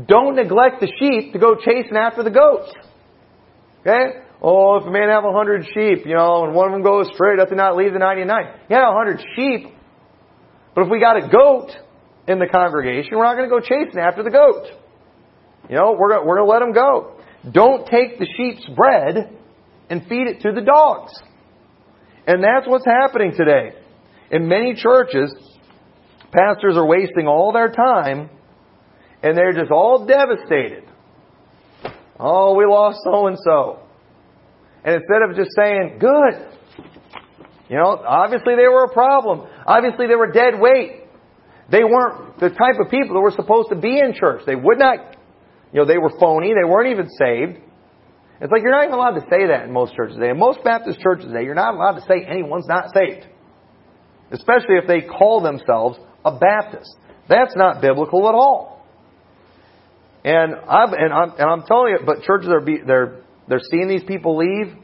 [0.06, 2.72] Don't neglect the sheep to go chasing after the goats.
[3.80, 4.20] Okay?
[4.40, 7.08] Oh, if a man have a hundred sheep, you know, and one of them goes
[7.10, 8.44] astray, does he not leave the 99?
[8.70, 9.74] Yeah, a hundred sheep.
[10.74, 11.70] But if we got a goat
[12.28, 14.66] in the congregation, we're not going to go chasing after the goat.
[15.68, 17.20] You know, we're going, we're going to let them go.
[17.50, 19.36] Don't take the sheep's bread
[19.90, 21.12] and feed it to the dogs.
[22.26, 23.72] And that's what's happening today.
[24.30, 25.34] In many churches,
[26.30, 28.30] pastors are wasting all their time
[29.22, 30.84] and they're just all devastated.
[32.20, 33.80] Oh, we lost so and so.
[34.84, 36.48] And instead of just saying, good,
[37.68, 39.46] you know, obviously they were a problem.
[39.66, 41.04] Obviously they were dead weight.
[41.70, 44.42] They weren't the type of people that were supposed to be in church.
[44.46, 45.16] They would not,
[45.72, 46.54] you know, they were phony.
[46.54, 47.60] They weren't even saved.
[48.40, 50.30] It's like you're not even allowed to say that in most churches today.
[50.30, 53.26] In most Baptist churches today, you're not allowed to say anyone's not saved.
[54.30, 56.96] Especially if they call themselves a Baptist.
[57.28, 58.86] That's not biblical at all.
[60.24, 63.88] And I'm, and I'm, and I'm telling you, but churches are, be, they're, they're seeing
[63.88, 64.74] these people leave.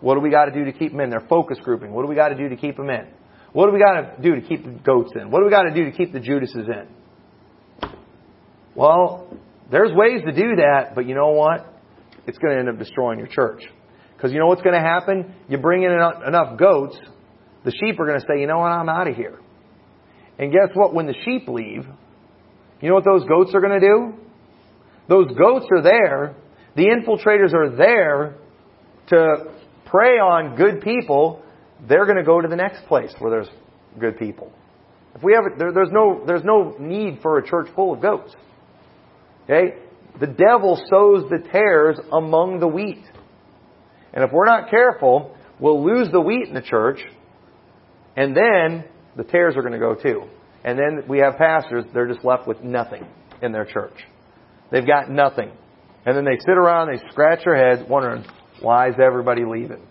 [0.00, 1.10] What do we got to do to keep them in?
[1.10, 1.92] They're focus grouping.
[1.92, 3.06] What do we got to do to keep them in?
[3.52, 5.30] What do we got to do to keep the goats in?
[5.30, 7.88] What do we got to do to keep the Judases in?
[8.74, 9.28] Well,
[9.70, 11.74] there's ways to do that, but you know what?
[12.26, 13.62] it's going to end up destroying your church.
[14.16, 15.34] Because you know what's going to happen?
[15.48, 16.96] You bring in enough goats,
[17.64, 19.38] the sheep are going to say, you know what, I'm out of here.
[20.38, 20.94] And guess what?
[20.94, 21.84] When the sheep leave,
[22.80, 24.14] you know what those goats are going to do?
[25.08, 26.34] Those goats are there.
[26.76, 28.36] The infiltrators are there
[29.08, 29.52] to
[29.86, 31.42] prey on good people.
[31.88, 33.48] They're going to go to the next place where there's
[33.98, 34.52] good people.
[35.14, 38.34] If we have, there, there's no, there's no need for a church full of goats.
[39.44, 39.74] Okay?
[40.20, 43.04] the devil sows the tares among the wheat.
[44.12, 47.00] And if we're not careful, we'll lose the wheat in the church,
[48.16, 48.84] and then
[49.16, 50.24] the tares are going to go too.
[50.62, 53.06] And then we have pastors, they're just left with nothing
[53.42, 53.94] in their church.
[54.70, 55.50] They've got nothing.
[56.06, 58.24] And then they sit around, they scratch their heads, wondering,
[58.60, 59.86] why is everybody leaving?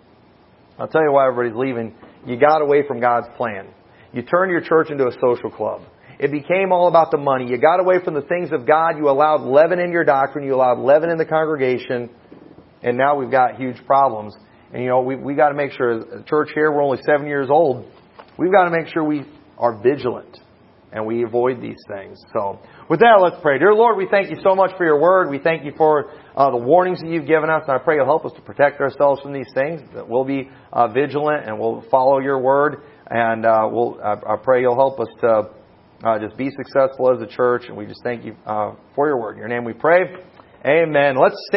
[0.77, 1.95] I'll tell you why everybody's leaving.
[2.25, 3.67] You got away from God's plan.
[4.13, 5.81] You turned your church into a social club.
[6.19, 7.49] It became all about the money.
[7.49, 8.97] You got away from the things of God.
[8.97, 10.45] You allowed leaven in your doctrine.
[10.45, 12.09] You allowed leaven in the congregation.
[12.83, 14.35] And now we've got huge problems.
[14.71, 17.27] And you know, we, we got to make sure, the church here, we're only seven
[17.27, 17.85] years old.
[18.37, 19.23] We've got to make sure we
[19.57, 20.37] are vigilant
[20.91, 22.19] and we avoid these things.
[22.33, 22.59] So,
[22.89, 23.59] With that, let's pray.
[23.59, 25.29] Dear Lord, we thank you so much for your word.
[25.29, 28.05] We thank you for uh, the warnings that you've given us, and I pray you'll
[28.05, 29.81] help us to protect ourselves from these things.
[29.93, 33.99] That we'll be uh, vigilant and we'll follow your word, and uh, we'll.
[34.03, 35.49] I, I pray you'll help us to
[36.03, 37.63] uh, just be successful as a church.
[37.67, 39.33] And we just thank you uh, for your word.
[39.33, 40.01] In your name we pray.
[40.65, 41.15] Amen.
[41.15, 41.51] Let's stand.